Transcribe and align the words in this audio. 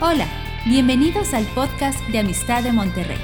Hola, 0.00 0.26
bienvenidos 0.66 1.34
al 1.34 1.46
podcast 1.54 2.00
de 2.08 2.18
Amistad 2.18 2.64
de 2.64 2.72
Monterrey. 2.72 3.16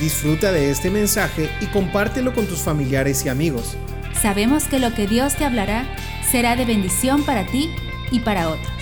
Disfruta 0.00 0.50
de 0.50 0.70
este 0.70 0.90
mensaje 0.90 1.50
y 1.60 1.66
compártelo 1.66 2.32
con 2.32 2.46
tus 2.46 2.62
familiares 2.62 3.26
y 3.26 3.28
amigos. 3.28 3.76
Sabemos 4.14 4.64
que 4.64 4.78
lo 4.78 4.94
que 4.94 5.06
Dios 5.06 5.36
te 5.36 5.44
hablará 5.44 5.84
será 6.22 6.56
de 6.56 6.64
bendición 6.64 7.22
para 7.26 7.44
ti 7.46 7.70
y 8.10 8.20
para 8.20 8.48
otros. 8.48 8.72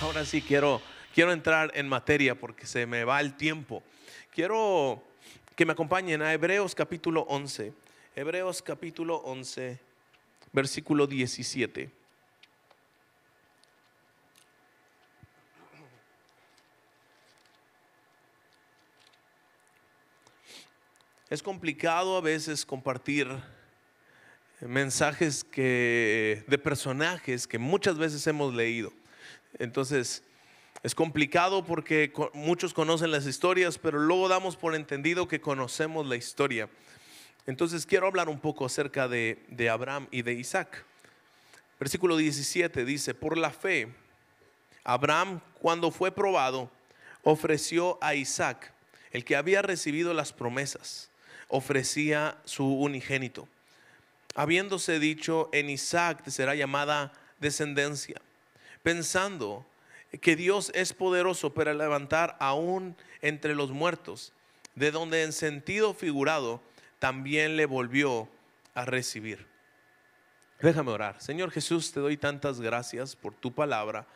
Ahora 0.00 0.24
sí 0.24 0.42
quiero, 0.42 0.80
quiero 1.12 1.32
entrar 1.32 1.72
en 1.74 1.88
materia 1.88 2.38
porque 2.38 2.66
se 2.66 2.86
me 2.86 3.02
va 3.02 3.20
el 3.20 3.34
tiempo. 3.34 3.82
Quiero 4.30 5.02
que 5.56 5.66
me 5.66 5.72
acompañen 5.72 6.22
a 6.22 6.32
Hebreos 6.32 6.72
capítulo 6.72 7.22
11. 7.22 7.72
Hebreos 8.14 8.62
capítulo 8.62 9.16
11, 9.16 9.80
versículo 10.54 11.08
17. 11.08 11.90
Es 21.28 21.42
complicado 21.42 22.16
a 22.16 22.20
veces 22.20 22.64
compartir 22.64 23.28
mensajes 24.60 25.42
que, 25.42 26.44
de 26.46 26.58
personajes 26.58 27.48
que 27.48 27.58
muchas 27.58 27.98
veces 27.98 28.24
hemos 28.28 28.54
leído. 28.54 28.92
Entonces, 29.58 30.22
es 30.84 30.94
complicado 30.94 31.64
porque 31.64 32.12
muchos 32.32 32.72
conocen 32.72 33.10
las 33.10 33.26
historias, 33.26 33.76
pero 33.76 33.98
luego 33.98 34.28
damos 34.28 34.56
por 34.56 34.76
entendido 34.76 35.26
que 35.26 35.40
conocemos 35.40 36.06
la 36.06 36.14
historia. 36.14 36.68
Entonces, 37.46 37.84
quiero 37.86 38.06
hablar 38.06 38.28
un 38.28 38.40
poco 38.40 38.64
acerca 38.64 39.08
de, 39.08 39.68
Abraham 39.70 40.08
y 40.10 40.22
de 40.22 40.32
Isaac. 40.34 40.84
Versículo 41.78 42.16
17 42.16 42.84
dice, 42.84 43.14
por 43.14 43.36
la 43.36 43.50
fe, 43.50 43.88
Abraham 44.84 45.40
cuando 45.60 45.90
fue 45.90 46.12
probado, 46.12 46.70
ofreció 47.22 47.98
a 48.00 48.14
Isaac, 48.14 48.72
el 49.10 49.24
que 49.24 49.36
había 49.36 49.62
recibido 49.62 50.14
las 50.14 50.32
promesas 50.32 51.10
ofrecía 51.48 52.36
su 52.44 52.66
unigénito, 52.66 53.46
habiéndose 54.34 54.98
dicho, 54.98 55.48
en 55.52 55.70
Isaac 55.70 56.26
será 56.28 56.54
llamada 56.54 57.12
descendencia, 57.38 58.20
pensando 58.82 59.64
que 60.20 60.36
Dios 60.36 60.72
es 60.74 60.92
poderoso 60.92 61.54
para 61.54 61.74
levantar 61.74 62.36
aún 62.40 62.96
entre 63.22 63.54
los 63.54 63.70
muertos, 63.70 64.32
de 64.74 64.90
donde 64.90 65.22
en 65.22 65.32
sentido 65.32 65.94
figurado 65.94 66.60
también 67.04 67.58
le 67.58 67.66
volvió 67.66 68.30
a 68.72 68.86
recibir. 68.86 69.46
Déjame 70.58 70.90
orar. 70.90 71.20
Señor 71.20 71.50
Jesús, 71.50 71.92
te 71.92 72.00
doy 72.00 72.16
tantas 72.16 72.62
gracias 72.62 73.14
por 73.14 73.34
tu 73.34 73.52
palabra. 73.52 74.06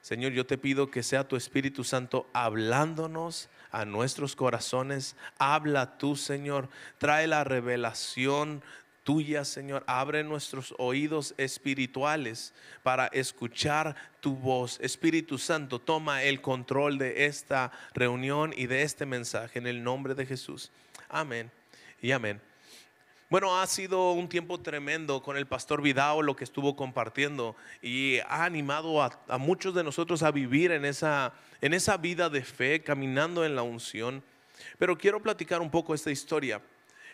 Señor, 0.00 0.32
yo 0.32 0.44
te 0.44 0.58
pido 0.58 0.90
que 0.90 1.04
sea 1.04 1.28
tu 1.28 1.36
Espíritu 1.36 1.84
Santo 1.84 2.28
hablándonos 2.32 3.48
a 3.70 3.84
nuestros 3.84 4.34
corazones. 4.34 5.14
Habla 5.38 5.96
tú, 5.96 6.16
Señor. 6.16 6.68
Trae 6.98 7.28
la 7.28 7.44
revelación 7.44 8.64
tuya, 9.04 9.44
Señor. 9.44 9.84
Abre 9.86 10.24
nuestros 10.24 10.74
oídos 10.78 11.34
espirituales 11.36 12.52
para 12.82 13.06
escuchar 13.06 13.94
tu 14.18 14.34
voz. 14.34 14.80
Espíritu 14.80 15.38
Santo, 15.38 15.78
toma 15.78 16.24
el 16.24 16.40
control 16.40 16.98
de 16.98 17.26
esta 17.26 17.70
reunión 17.92 18.52
y 18.56 18.66
de 18.66 18.82
este 18.82 19.06
mensaje 19.06 19.60
en 19.60 19.68
el 19.68 19.84
nombre 19.84 20.16
de 20.16 20.26
Jesús. 20.26 20.72
Amén 21.08 21.52
y 22.04 22.12
amén. 22.12 22.38
Bueno, 23.30 23.58
ha 23.58 23.66
sido 23.66 24.12
un 24.12 24.28
tiempo 24.28 24.60
tremendo 24.60 25.22
con 25.22 25.38
el 25.38 25.46
pastor 25.46 25.80
Vidao, 25.80 26.20
lo 26.20 26.36
que 26.36 26.44
estuvo 26.44 26.76
compartiendo 26.76 27.56
y 27.80 28.18
ha 28.28 28.44
animado 28.44 29.02
a, 29.02 29.38
muchos 29.38 29.74
de 29.74 29.82
nosotros 29.82 30.22
a 30.22 30.30
vivir 30.30 30.70
en 30.70 30.84
esa, 30.84 31.32
en 31.62 31.72
esa 31.72 31.96
vida 31.96 32.28
de 32.28 32.44
fe, 32.44 32.82
caminando 32.82 33.42
en 33.42 33.56
la 33.56 33.62
unción. 33.62 34.22
Pero 34.78 34.98
quiero 34.98 35.22
platicar 35.22 35.62
un 35.62 35.70
poco 35.70 35.94
esta 35.94 36.10
historia. 36.10 36.60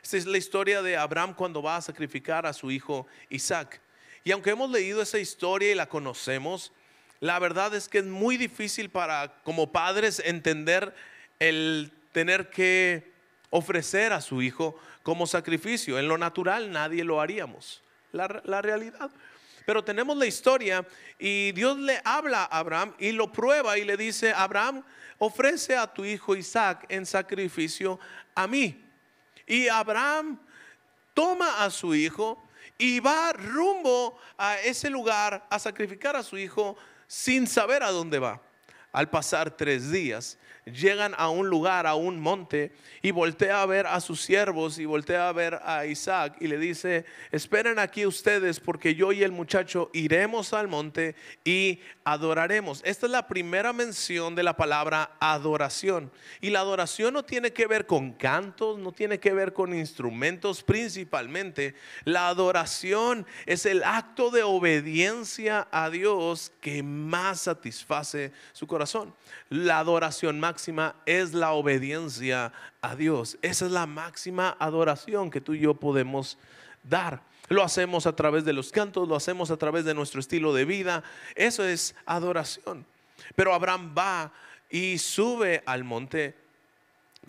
Esta 0.03 0.17
es 0.17 0.27
la 0.27 0.39
historia 0.39 0.83
de 0.83 0.97
Abraham 0.97 1.35
cuando 1.35 1.63
va 1.63 1.77
a 1.77 1.83
sacrificar 1.83 2.45
a 2.45 2.53
su 2.53 2.73
hijo 2.73 3.07
Isaac. 3.29 3.81
Y 4.25 4.33
aunque 4.33 4.51
hemos 4.51 4.73
leído 4.73 5.01
esa 5.03 5.21
historia 5.21 5.71
y 5.71 5.77
la 5.77 5.89
conocemos, 5.89 6.73
la 7.21 7.39
verdad 7.39 7.77
es 7.77 7.89
que 7.89 7.99
es 7.99 8.07
muy 8.07 8.37
difícil 8.37 8.91
para 8.91 9.41
como 9.45 9.71
padres 9.71 10.21
entender 10.25 10.93
el 11.39 11.93
tener 12.11 12.51
que 12.51 13.10
ofrecer 13.51 14.13
a 14.13 14.21
su 14.21 14.41
hijo 14.41 14.81
como 15.03 15.27
sacrificio. 15.27 15.99
En 15.99 16.09
lo 16.09 16.17
natural 16.17 16.71
nadie 16.71 17.05
lo 17.05 17.21
haríamos, 17.21 17.83
la, 18.13 18.29
realidad. 18.63 19.11
Pero 19.67 19.85
tenemos 19.85 20.17
la 20.17 20.27
historia 20.27 20.87
y 21.19 21.53
Dios 21.53 21.79
le 21.79 22.01
habla 22.05 22.45
a 22.45 22.59
Abraham 22.59 22.95
y 22.99 23.13
lo 23.13 23.31
prueba 23.31 23.77
y 23.77 23.85
le 23.85 23.97
dice, 23.97 24.33
Abraham, 24.33 24.83
ofrece 25.19 25.77
a 25.77 25.87
tu 25.87 26.05
hijo 26.05 26.35
Isaac 26.35 26.87
en 26.89 27.05
sacrificio 27.05 28.01
a 28.35 28.47
mí. 28.47 28.85
Y 29.47 29.69
Abraham 29.69 30.41
toma 31.13 31.63
a 31.63 31.71
su 31.71 31.95
hijo 31.95 32.43
y 32.79 32.99
va 33.01 33.33
rumbo 33.33 34.19
a 34.39 34.59
ese 34.61 34.89
lugar 34.89 35.47
a 35.51 35.59
sacrificar 35.59 36.17
a 36.17 36.23
su 36.23 36.39
hijo 36.39 36.77
sin 37.07 37.47
saber 37.47 37.83
a 37.83 37.91
dónde 37.91 38.19
va. 38.19 38.41
Al 38.93 39.11
pasar 39.11 39.51
tres 39.51 39.91
días, 39.91 40.39
llegan 40.73 41.15
a 41.17 41.29
un 41.29 41.49
lugar, 41.49 41.87
a 41.87 41.95
un 41.95 42.21
monte, 42.21 42.73
y 43.03 43.11
voltea 43.11 43.63
a 43.63 43.67
ver 43.67 43.87
a 43.87 44.01
sus 44.01 44.21
siervos 44.21 44.79
y 44.79 44.85
voltea 44.85 45.29
a 45.29 45.33
ver 45.33 45.61
a 45.65 45.87
Isaac 45.87 46.37
y 46.41 46.49
le 46.49 46.59
dice, 46.59 47.05
esperen 47.33 47.79
aquí 47.79 48.05
ustedes 48.05 48.61
porque 48.61 48.95
yo 48.95 49.13
y 49.13 49.23
el 49.23 49.33
muchacho 49.33 49.91
iremos 49.93 50.53
al 50.53 50.69
monte 50.69 51.15
y 51.45 51.81
adoraremos. 52.05 52.83
Esta 52.85 53.07
es 53.07 53.13
la 53.13 53.27
primera 53.27 53.73
mención 53.73 54.35
de 54.35 54.43
la 54.43 54.57
palabra 54.57 55.17
adoración. 55.19 56.11
Y 56.41 56.51
la 56.51 56.61
adoración 56.61 57.15
no 57.15 57.25
tiene 57.25 57.53
que 57.53 57.67
ver 57.67 57.87
con 57.87 58.13
cantos, 58.13 58.79
no 58.79 58.93
tiene 58.93 59.19
que 59.19 59.33
ver 59.33 59.53
con 59.53 59.75
instrumentos 59.75 60.63
principalmente. 60.63 61.75
La 62.05 62.29
adoración 62.29 63.27
es 63.47 63.65
el 63.65 63.83
acto 63.83 64.31
de 64.31 64.43
obediencia 64.43 65.69
a 65.71 65.89
Dios 65.89 66.53
que 66.61 66.83
más 66.83 67.43
satisface 67.43 68.33
su 68.53 68.67
corazón. 68.67 69.15
La 69.49 69.79
adoración 69.79 70.39
máxima 70.39 70.60
es 71.07 71.35
la 71.35 71.53
obediencia 71.53 72.53
a 72.83 72.97
Dios. 72.97 73.39
Esa 73.43 73.67
es 73.67 73.73
la 73.73 73.87
máxima 73.87 74.57
adoración 74.59 75.31
que 75.31 75.41
tú 75.41 75.55
y 75.55 75.61
yo 75.61 75.75
podemos 75.75 76.39
dar. 76.83 77.23
Lo 77.49 77.63
hacemos 77.63 78.07
a 78.07 78.15
través 78.15 78.45
de 78.45 78.53
los 78.53 78.71
cantos, 78.71 79.09
lo 79.09 79.17
hacemos 79.17 79.51
a 79.51 79.57
través 79.57 79.85
de 79.85 79.95
nuestro 79.95 80.21
estilo 80.21 80.55
de 80.55 80.65
vida. 80.65 81.03
Eso 81.35 81.65
es 81.65 81.95
adoración. 82.07 82.87
Pero 83.35 83.55
Abraham 83.55 83.95
va 83.97 84.33
y 84.71 84.99
sube 84.99 85.63
al 85.67 85.85
monte 85.85 86.37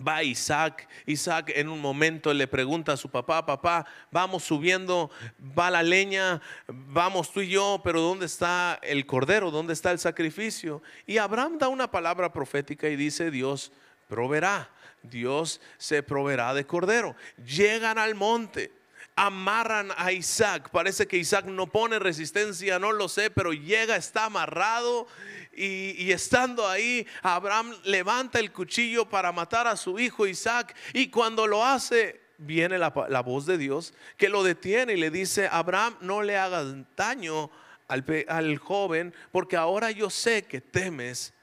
va 0.06 0.22
Isaac. 0.22 0.88
Isaac 1.06 1.52
en 1.54 1.68
un 1.68 1.80
momento 1.80 2.32
le 2.34 2.46
pregunta 2.46 2.92
a 2.92 2.96
su 2.96 3.10
papá, 3.10 3.46
papá, 3.46 3.86
vamos 4.10 4.44
subiendo, 4.44 5.10
va 5.58 5.70
la 5.70 5.82
leña, 5.82 6.40
vamos 6.66 7.32
tú 7.32 7.40
y 7.40 7.48
yo, 7.48 7.80
pero 7.84 8.00
¿dónde 8.00 8.26
está 8.26 8.78
el 8.82 9.06
cordero? 9.06 9.50
¿Dónde 9.50 9.72
está 9.72 9.90
el 9.92 9.98
sacrificio? 9.98 10.82
Y 11.06 11.18
Abraham 11.18 11.58
da 11.58 11.68
una 11.68 11.90
palabra 11.90 12.32
profética 12.32 12.88
y 12.88 12.96
dice, 12.96 13.30
Dios 13.30 13.72
proveerá, 14.08 14.70
Dios 15.02 15.60
se 15.78 16.02
proveerá 16.02 16.54
de 16.54 16.66
cordero. 16.66 17.14
Llegan 17.44 17.98
al 17.98 18.14
monte 18.14 18.81
amarran 19.16 19.90
a 19.96 20.12
Isaac. 20.12 20.70
Parece 20.70 21.06
que 21.06 21.16
Isaac 21.16 21.44
no 21.46 21.66
pone 21.66 21.98
resistencia, 21.98 22.78
no 22.78 22.92
lo 22.92 23.08
sé, 23.08 23.30
pero 23.30 23.52
llega, 23.52 23.96
está 23.96 24.26
amarrado 24.26 25.06
y, 25.52 26.10
estando 26.12 26.66
ahí, 26.66 27.06
Abraham 27.22 27.74
levanta 27.84 28.38
el 28.38 28.52
cuchillo 28.52 29.08
para 29.08 29.32
matar 29.32 29.66
a 29.66 29.76
su 29.76 29.98
hijo 29.98 30.26
Isaac 30.26 30.74
y 30.94 31.08
cuando 31.08 31.46
lo 31.46 31.64
hace, 31.64 32.20
viene 32.38 32.78
la, 32.78 32.90
voz 32.90 33.46
de 33.46 33.58
Dios 33.58 33.94
que 34.16 34.28
lo 34.28 34.42
detiene 34.42 34.94
y 34.94 34.96
le 34.96 35.10
dice, 35.10 35.48
Abraham, 35.50 35.96
no 36.00 36.22
le 36.22 36.38
hagas 36.38 36.74
daño 36.96 37.50
al, 37.88 38.04
al 38.28 38.58
joven 38.58 39.14
porque 39.30 39.56
ahora 39.56 39.90
yo 39.90 40.10
sé 40.10 40.44
que 40.44 40.60
temes 40.60 41.34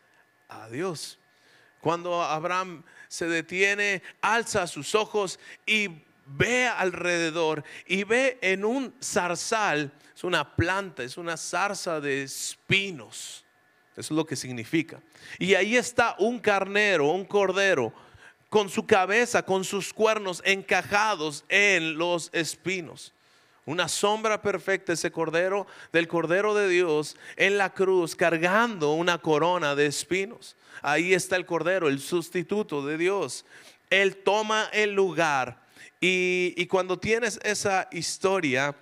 a 0.48 0.68
Dios. 0.69 1.19
Cuando 1.81 2.22
Abraham 2.22 2.83
se 3.07 3.27
detiene, 3.27 4.01
alza 4.22 4.68
sus 4.68 4.95
ojos 4.95 5.39
y 5.65 5.89
ve 6.30 6.68
alrededor 6.68 7.64
y 7.86 8.04
ve 8.04 8.38
en 8.42 8.64
un 8.66 8.94
zarzal, 9.02 9.92
es 10.16 10.24
una 10.24 10.56
planta, 10.56 11.04
es 11.04 11.18
una 11.18 11.38
zarza 11.38 12.00
de 12.00 12.24
espinos. 12.24 13.46
Eso 13.92 14.14
es 14.14 14.18
lo 14.18 14.26
que 14.26 14.36
significa. 14.36 15.02
Y 15.38 15.56
ahí 15.56 15.76
está 15.76 16.16
un 16.20 16.40
carnero, 16.40 17.08
un 17.08 17.26
cordero, 17.26 17.94
con 18.50 18.70
su 18.70 18.86
cabeza, 18.86 19.44
con 19.44 19.64
sus 19.64 19.94
cuernos 19.94 20.42
encajados 20.46 21.44
en 21.50 21.98
los 21.98 22.30
espinos. 22.34 23.14
Una 23.66 23.88
sombra 23.88 24.42
perfecta 24.42 24.94
ese 24.94 25.12
cordero 25.12 25.68
del 25.92 26.08
cordero 26.08 26.56
de 26.56 26.68
Dios 26.70 27.16
en 27.36 27.58
la 27.58 27.72
cruz 27.72 28.16
cargando 28.16 28.94
una 28.94 29.20
corona 29.20 29.75
de 29.75 29.86
espinos. 29.86 30.56
Ahí 30.82 31.14
está 31.14 31.36
el 31.36 31.46
cordero, 31.46 31.88
el 31.88 32.00
sustituto 32.00 32.84
de 32.84 32.98
Dios. 32.98 33.46
Él 33.90 34.18
toma 34.18 34.70
el 34.72 34.94
lugar 34.94 35.62
y, 36.01 36.66
cuando 36.68 36.98
tienes 36.98 37.40
esa 37.44 37.90
historia, 37.92 38.75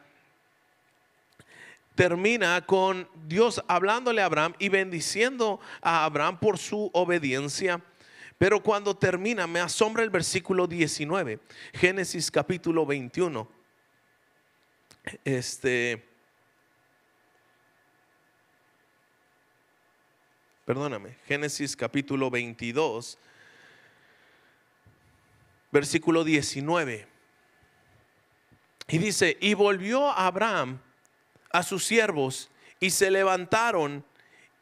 termina 1.96 2.64
con 2.66 3.10
Dios 3.25 3.64
hablándole 3.68 4.22
a 4.22 4.25
Abraham 4.25 4.54
y 4.60 4.69
bendiciendo 4.69 5.60
a 5.81 6.06
Abraham 6.06 6.40
por 6.40 6.60
su 6.60 6.92
obediencia. 6.94 7.81
Pero 8.38 8.62
cuando 8.62 8.96
termina, 8.96 9.48
me 9.48 9.60
asombra 9.60 10.04
el 10.04 10.12
versículo 10.12 10.68
19, 10.68 11.40
Génesis 11.74 12.30
capítulo 12.30 12.86
21. 12.86 13.50
Este, 15.25 16.06
perdóname, 20.66 21.18
Génesis 21.25 21.75
capítulo 21.75 22.30
22, 22.30 23.18
versículo 25.72 26.24
19. 26.24 27.08
Y 28.90 28.98
dice, 28.98 29.38
y 29.42 29.54
volvió 29.54 30.10
Abraham 30.12 30.80
a 31.52 31.64
sus 31.64 31.86
siervos 31.86 32.50
y 32.80 32.92
se 32.92 33.12
levantaron 33.12 34.06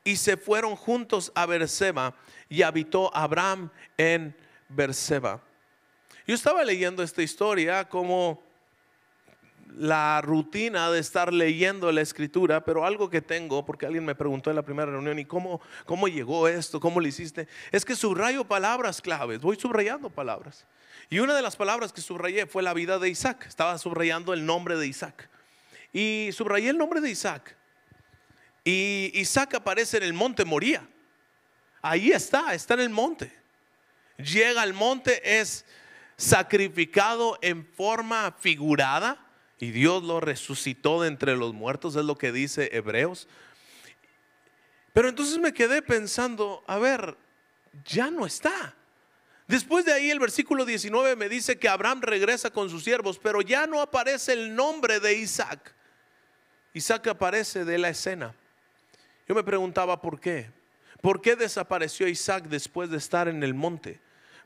y 0.03 0.15
se 0.15 0.37
fueron 0.37 0.75
juntos 0.75 1.31
a 1.35 1.45
Berseba 1.45 2.15
y 2.49 2.61
habitó 2.61 3.15
Abraham 3.15 3.69
en 3.97 4.35
Berseba. 4.69 5.41
Yo 6.27 6.33
estaba 6.33 6.63
leyendo 6.63 7.03
esta 7.03 7.21
historia 7.21 7.87
como 7.87 8.43
la 9.77 10.21
rutina 10.21 10.89
de 10.89 10.99
estar 10.99 11.33
leyendo 11.33 11.91
la 11.91 12.01
escritura, 12.01 12.63
pero 12.63 12.85
algo 12.85 13.09
que 13.09 13.21
tengo, 13.21 13.65
porque 13.65 13.85
alguien 13.85 14.05
me 14.05 14.15
preguntó 14.15 14.49
en 14.49 14.55
la 14.55 14.61
primera 14.61 14.91
reunión, 14.91 15.19
¿y 15.19 15.25
cómo, 15.25 15.59
cómo 15.85 16.07
llegó 16.07 16.47
esto? 16.47 16.79
¿Cómo 16.79 16.99
lo 16.99 17.07
hiciste? 17.07 17.47
Es 17.71 17.83
que 17.83 17.95
subrayo 17.95 18.45
palabras 18.45 19.01
claves, 19.01 19.41
voy 19.41 19.57
subrayando 19.57 20.09
palabras. 20.09 20.65
Y 21.09 21.19
una 21.19 21.35
de 21.35 21.41
las 21.41 21.55
palabras 21.55 21.93
que 21.93 22.01
subrayé 22.01 22.47
fue 22.47 22.63
la 22.63 22.73
vida 22.73 22.99
de 22.99 23.09
Isaac, 23.09 23.45
estaba 23.47 23.77
subrayando 23.77 24.33
el 24.33 24.45
nombre 24.45 24.77
de 24.77 24.87
Isaac. 24.87 25.29
Y 25.93 26.29
subrayé 26.33 26.69
el 26.69 26.77
nombre 26.77 27.01
de 27.01 27.09
Isaac. 27.09 27.55
Y 28.63 29.11
Isaac 29.13 29.53
aparece 29.55 29.97
en 29.97 30.03
el 30.03 30.13
monte 30.13 30.43
Moría. 30.43 30.87
Ahí 31.81 32.11
está, 32.11 32.53
está 32.53 32.73
en 32.73 32.79
el 32.79 32.89
monte. 32.89 33.31
Llega 34.17 34.61
al 34.61 34.73
monte, 34.73 35.39
es 35.39 35.65
sacrificado 36.17 37.37
en 37.41 37.65
forma 37.65 38.31
figurada 38.39 39.25
y 39.59 39.71
Dios 39.71 40.03
lo 40.03 40.19
resucitó 40.19 41.01
de 41.01 41.07
entre 41.07 41.35
los 41.35 41.53
muertos, 41.53 41.95
es 41.95 42.05
lo 42.05 42.17
que 42.17 42.31
dice 42.31 42.69
Hebreos. 42.73 43.27
Pero 44.93 45.09
entonces 45.09 45.37
me 45.37 45.53
quedé 45.53 45.81
pensando, 45.81 46.63
a 46.67 46.77
ver, 46.77 47.17
ya 47.85 48.09
no 48.09 48.25
está. 48.25 48.73
Después 49.47 49.85
de 49.85 49.93
ahí 49.93 50.09
el 50.09 50.19
versículo 50.19 50.65
19 50.65 51.15
me 51.15 51.29
dice 51.29 51.57
que 51.57 51.69
Abraham 51.69 52.01
regresa 52.01 52.49
con 52.49 52.69
sus 52.69 52.83
siervos, 52.83 53.19
pero 53.19 53.41
ya 53.41 53.67
no 53.67 53.79
aparece 53.79 54.33
el 54.33 54.55
nombre 54.55 54.99
de 54.99 55.13
Isaac. 55.13 55.73
Isaac 56.73 57.07
aparece 57.07 57.63
de 57.63 57.77
la 57.77 57.89
escena. 57.89 58.33
Yo 59.27 59.35
me 59.35 59.43
preguntaba 59.43 60.01
por 60.01 60.19
qué. 60.19 60.51
¿Por 61.01 61.21
qué 61.21 61.35
desapareció 61.35 62.07
Isaac 62.07 62.45
después 62.45 62.89
de 62.89 62.97
estar 62.97 63.27
en 63.27 63.43
el 63.43 63.53
monte? 63.53 63.99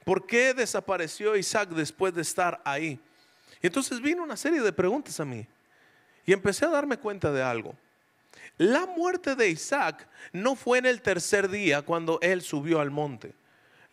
¿Por 0.03 0.27
qué 0.27 0.53
desapareció 0.53 1.35
Isaac 1.37 1.69
después 1.69 2.13
de 2.13 2.21
estar 2.21 2.61
ahí? 2.65 2.99
Y 3.61 3.67
entonces 3.67 4.01
vino 4.01 4.23
una 4.23 4.37
serie 4.37 4.61
de 4.61 4.73
preguntas 4.73 5.19
a 5.19 5.25
mí. 5.25 5.47
Y 6.25 6.33
empecé 6.33 6.65
a 6.65 6.69
darme 6.69 6.97
cuenta 6.97 7.31
de 7.31 7.41
algo. 7.41 7.75
La 8.57 8.85
muerte 8.85 9.35
de 9.35 9.49
Isaac 9.49 10.07
no 10.33 10.55
fue 10.55 10.79
en 10.79 10.85
el 10.85 11.01
tercer 11.01 11.49
día 11.49 11.81
cuando 11.81 12.19
él 12.21 12.41
subió 12.41 12.81
al 12.81 12.91
monte. 12.91 13.33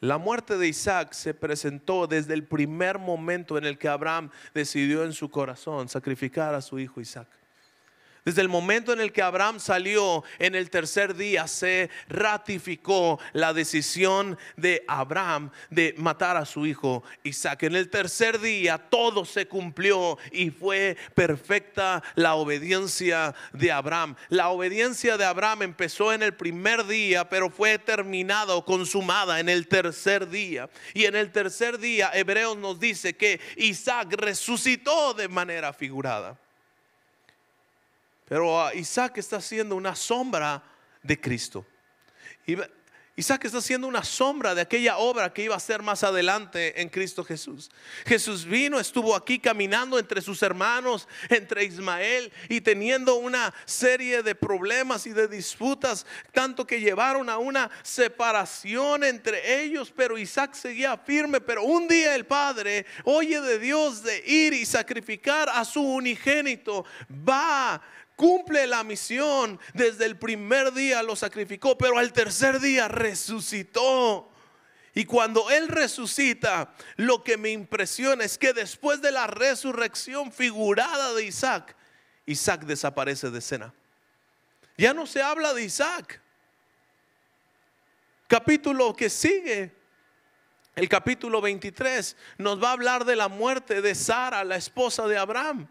La 0.00 0.18
muerte 0.18 0.58
de 0.58 0.68
Isaac 0.68 1.12
se 1.12 1.32
presentó 1.32 2.06
desde 2.06 2.34
el 2.34 2.44
primer 2.44 2.98
momento 2.98 3.56
en 3.56 3.64
el 3.64 3.78
que 3.78 3.88
Abraham 3.88 4.30
decidió 4.54 5.04
en 5.04 5.14
su 5.14 5.30
corazón 5.30 5.88
sacrificar 5.88 6.54
a 6.54 6.60
su 6.60 6.78
hijo 6.78 7.00
Isaac. 7.00 7.28
Desde 8.26 8.42
el 8.42 8.48
momento 8.48 8.92
en 8.92 9.00
el 9.00 9.12
que 9.12 9.22
Abraham 9.22 9.60
salió, 9.60 10.24
en 10.40 10.56
el 10.56 10.68
tercer 10.68 11.14
día 11.14 11.46
se 11.46 11.90
ratificó 12.08 13.20
la 13.32 13.52
decisión 13.52 14.36
de 14.56 14.84
Abraham 14.88 15.52
de 15.70 15.94
matar 15.96 16.36
a 16.36 16.44
su 16.44 16.66
hijo 16.66 17.04
Isaac. 17.22 17.62
En 17.62 17.76
el 17.76 17.88
tercer 17.88 18.40
día 18.40 18.78
todo 18.78 19.24
se 19.24 19.46
cumplió 19.46 20.18
y 20.32 20.50
fue 20.50 20.96
perfecta 21.14 22.02
la 22.16 22.34
obediencia 22.34 23.32
de 23.52 23.70
Abraham. 23.70 24.16
La 24.28 24.48
obediencia 24.48 25.16
de 25.16 25.24
Abraham 25.24 25.62
empezó 25.62 26.12
en 26.12 26.24
el 26.24 26.34
primer 26.34 26.84
día, 26.84 27.28
pero 27.28 27.48
fue 27.48 27.78
terminada 27.78 28.56
o 28.56 28.64
consumada 28.64 29.38
en 29.38 29.48
el 29.48 29.68
tercer 29.68 30.28
día. 30.28 30.68
Y 30.94 31.04
en 31.04 31.14
el 31.14 31.30
tercer 31.30 31.78
día, 31.78 32.10
Hebreos 32.12 32.56
nos 32.56 32.80
dice 32.80 33.16
que 33.16 33.40
Isaac 33.56 34.14
resucitó 34.18 35.14
de 35.14 35.28
manera 35.28 35.72
figurada. 35.72 36.36
Pero 38.28 38.60
ah, 38.60 38.74
Isaac 38.74 39.18
está 39.18 39.40
siendo 39.40 39.76
una 39.76 39.94
sombra 39.94 40.62
de 41.02 41.20
Cristo. 41.20 41.64
Isaac 43.18 43.46
está 43.46 43.62
siendo 43.62 43.88
una 43.88 44.04
sombra 44.04 44.54
de 44.54 44.60
aquella 44.60 44.98
obra 44.98 45.32
que 45.32 45.44
iba 45.44 45.56
a 45.56 45.60
ser 45.60 45.82
más 45.82 46.04
adelante 46.04 46.82
en 46.82 46.90
Cristo 46.90 47.24
Jesús. 47.24 47.70
Jesús 48.04 48.44
vino, 48.44 48.78
estuvo 48.78 49.16
aquí 49.16 49.38
caminando 49.38 49.98
entre 49.98 50.20
sus 50.20 50.42
hermanos, 50.42 51.08
entre 51.30 51.64
Ismael, 51.64 52.30
y 52.50 52.60
teniendo 52.60 53.14
una 53.14 53.54
serie 53.64 54.22
de 54.22 54.34
problemas 54.34 55.06
y 55.06 55.14
de 55.14 55.28
disputas, 55.28 56.04
tanto 56.32 56.66
que 56.66 56.78
llevaron 56.78 57.30
a 57.30 57.38
una 57.38 57.70
separación 57.82 59.02
entre 59.02 59.62
ellos, 59.62 59.90
pero 59.96 60.18
Isaac 60.18 60.54
seguía 60.54 60.98
firme. 60.98 61.40
Pero 61.40 61.62
un 61.62 61.88
día 61.88 62.14
el 62.14 62.26
Padre 62.26 62.84
oye 63.04 63.40
de 63.40 63.58
Dios 63.58 64.02
de 64.02 64.22
ir 64.26 64.52
y 64.52 64.66
sacrificar 64.66 65.48
a 65.48 65.64
su 65.64 65.80
unigénito. 65.80 66.84
Va 67.26 67.80
cumple 68.16 68.66
la 68.66 68.82
misión. 68.82 69.60
Desde 69.74 70.06
el 70.06 70.18
primer 70.18 70.72
día 70.72 71.02
lo 71.02 71.14
sacrificó, 71.14 71.78
pero 71.78 71.98
al 71.98 72.12
tercer 72.12 72.58
día 72.58 72.88
resucitó. 72.88 74.30
Y 74.94 75.04
cuando 75.04 75.50
Él 75.50 75.68
resucita, 75.68 76.74
lo 76.96 77.22
que 77.22 77.36
me 77.36 77.50
impresiona 77.50 78.24
es 78.24 78.38
que 78.38 78.54
después 78.54 79.02
de 79.02 79.12
la 79.12 79.26
resurrección 79.26 80.32
figurada 80.32 81.12
de 81.12 81.24
Isaac, 81.24 81.76
Isaac 82.24 82.62
desaparece 82.64 83.30
de 83.30 83.38
escena. 83.38 83.74
Ya 84.78 84.94
no 84.94 85.06
se 85.06 85.22
habla 85.22 85.52
de 85.52 85.64
Isaac. 85.64 86.20
Capítulo 88.26 88.96
que 88.96 89.08
sigue, 89.10 89.72
el 90.74 90.88
capítulo 90.88 91.40
23, 91.40 92.16
nos 92.38 92.62
va 92.62 92.70
a 92.70 92.72
hablar 92.72 93.04
de 93.04 93.16
la 93.16 93.28
muerte 93.28 93.82
de 93.82 93.94
Sara, 93.94 94.44
la 94.44 94.56
esposa 94.56 95.06
de 95.06 95.16
Abraham. 95.16 95.68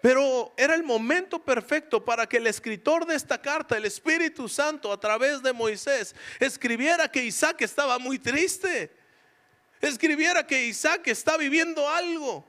Pero 0.00 0.54
era 0.56 0.74
el 0.74 0.84
momento 0.84 1.40
perfecto 1.40 2.04
para 2.04 2.28
que 2.28 2.36
el 2.36 2.46
escritor 2.46 3.04
de 3.04 3.16
esta 3.16 3.40
carta, 3.40 3.76
el 3.76 3.84
Espíritu 3.84 4.48
Santo, 4.48 4.92
a 4.92 5.00
través 5.00 5.42
de 5.42 5.52
Moisés, 5.52 6.14
escribiera 6.38 7.10
que 7.10 7.24
Isaac 7.24 7.62
estaba 7.62 7.98
muy 7.98 8.18
triste. 8.18 8.92
Escribiera 9.80 10.46
que 10.46 10.66
Isaac 10.66 11.08
está 11.08 11.36
viviendo 11.36 11.88
algo. 11.88 12.46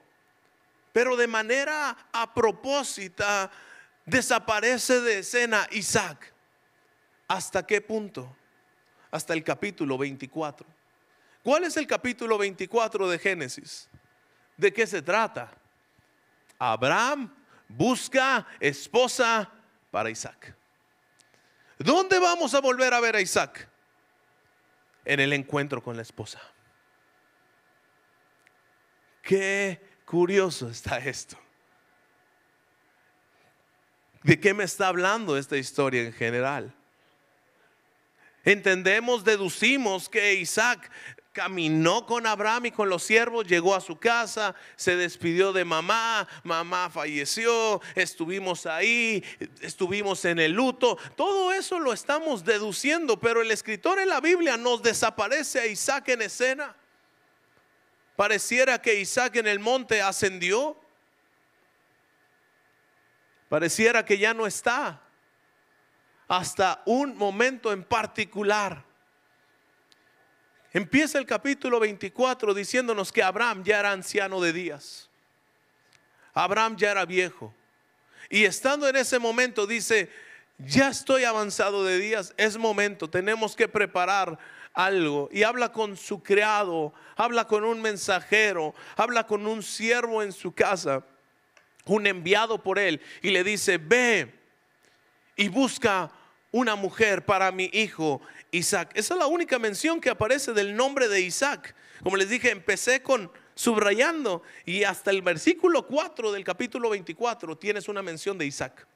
Pero 0.93 1.15
de 1.15 1.27
manera 1.27 1.97
a 2.11 2.33
propósito 2.33 3.23
desaparece 4.05 5.01
de 5.01 5.19
escena 5.19 5.67
Isaac. 5.71 6.33
¿Hasta 7.27 7.65
qué 7.65 7.81
punto? 7.81 8.35
Hasta 9.09 9.33
el 9.33 9.43
capítulo 9.43 9.97
24. 9.97 10.67
¿Cuál 11.43 11.63
es 11.63 11.77
el 11.77 11.87
capítulo 11.87 12.37
24 12.37 13.09
de 13.09 13.17
Génesis? 13.17 13.87
¿De 14.55 14.71
qué 14.71 14.85
se 14.85 15.01
trata? 15.01 15.51
Abraham 16.59 17.33
busca 17.69 18.45
esposa 18.59 19.49
para 19.91 20.09
Isaac. 20.09 20.55
¿Dónde 21.77 22.19
vamos 22.19 22.53
a 22.53 22.59
volver 22.59 22.93
a 22.93 22.99
ver 22.99 23.15
a 23.15 23.21
Isaac? 23.21 23.69
En 25.05 25.21
el 25.21 25.31
encuentro 25.31 25.81
con 25.81 25.95
la 25.95 26.01
esposa. 26.01 26.41
Qué 29.21 29.79
curioso 30.05 30.69
está 30.69 30.97
esto. 30.97 31.37
¿De 34.23 34.39
qué 34.39 34.53
me 34.53 34.65
está 34.65 34.87
hablando 34.87 35.37
esta 35.37 35.55
historia 35.55 36.01
en 36.01 36.11
general? 36.11 36.73
Entendemos, 38.43 39.23
deducimos 39.23 40.09
que 40.09 40.33
Isaac 40.33 40.91
caminó 41.31 42.05
con 42.05 42.25
Abraham 42.25 42.67
y 42.67 42.71
con 42.71 42.89
los 42.89 43.03
siervos, 43.03 43.47
llegó 43.47 43.75
a 43.75 43.81
su 43.81 43.97
casa, 43.97 44.55
se 44.75 44.95
despidió 44.95 45.53
de 45.53 45.63
mamá, 45.63 46.27
mamá 46.43 46.89
falleció, 46.89 47.81
estuvimos 47.95 48.65
ahí, 48.65 49.23
estuvimos 49.61 50.25
en 50.25 50.39
el 50.39 50.53
luto. 50.53 50.97
Todo 51.15 51.53
eso 51.53 51.79
lo 51.79 51.93
estamos 51.93 52.43
deduciendo, 52.43 53.19
pero 53.19 53.41
el 53.41 53.51
escritor 53.51 53.99
en 53.99 54.09
la 54.09 54.21
Biblia 54.21 54.57
nos 54.57 54.81
desaparece 54.81 55.59
a 55.59 55.67
Isaac 55.67 56.09
en 56.09 56.23
escena. 56.23 56.75
Pareciera 58.15 58.81
que 58.81 58.99
Isaac 58.99 59.37
en 59.37 59.47
el 59.47 59.59
monte 59.59 60.01
ascendió. 60.01 60.77
Pareciera 63.47 64.03
que 64.03 64.17
ya 64.17 64.33
no 64.33 64.45
está. 64.45 65.01
Hasta 66.27 66.83
un 66.85 67.15
momento 67.15 67.71
en 67.71 67.83
particular 67.83 68.88
Empieza 70.71 71.17
el 71.17 71.25
capítulo 71.25 71.79
24 71.79 72.53
diciéndonos 72.53 73.11
que 73.11 73.23
Abraham 73.23 73.63
ya 73.63 73.79
era 73.79 73.91
anciano 73.91 74.39
de 74.39 74.53
días. 74.53 75.09
Abraham 76.33 76.75
ya 76.77 76.91
era 76.91 77.05
viejo. 77.05 77.53
Y 78.29 78.45
estando 78.45 78.87
en 78.87 78.95
ese 78.95 79.17
momento 79.17 79.65
dice, 79.65 80.09
ya 80.59 80.89
estoy 80.89 81.23
avanzado 81.23 81.83
de 81.83 81.97
días, 81.97 82.33
es 82.37 82.57
momento, 82.57 83.09
tenemos 83.09 83.55
que 83.55 83.67
preparar 83.67 84.37
algo. 84.73 85.27
Y 85.31 85.41
habla 85.41 85.71
con 85.71 85.97
su 85.97 86.21
criado, 86.21 86.93
habla 87.15 87.45
con 87.45 87.63
un 87.63 87.81
mensajero, 87.81 88.75
habla 88.95 89.25
con 89.25 89.47
un 89.47 89.63
siervo 89.63 90.21
en 90.21 90.31
su 90.31 90.53
casa, 90.53 91.03
un 91.85 92.05
enviado 92.05 92.61
por 92.61 92.77
él, 92.77 93.01
y 93.23 93.31
le 93.31 93.43
dice, 93.43 93.79
ve 93.79 94.31
y 95.35 95.47
busca 95.47 96.11
una 96.51 96.75
mujer 96.75 97.25
para 97.25 97.51
mi 97.51 97.69
hijo 97.73 98.21
Isaac. 98.51 98.91
Esa 98.95 99.13
es 99.13 99.19
la 99.19 99.27
única 99.27 99.59
mención 99.59 100.01
que 100.01 100.09
aparece 100.09 100.53
del 100.53 100.75
nombre 100.75 101.07
de 101.07 101.21
Isaac. 101.21 101.75
Como 102.03 102.17
les 102.17 102.29
dije, 102.29 102.51
empecé 102.51 103.01
con 103.01 103.31
subrayando 103.55 104.41
y 104.65 104.83
hasta 104.83 105.11
el 105.11 105.21
versículo 105.21 105.85
4 105.85 106.31
del 106.31 106.43
capítulo 106.43 106.89
24 106.91 107.57
tienes 107.57 107.89
una 107.89 108.01
mención 108.01 108.37
de 108.37 108.45
Isaac. 108.45 108.87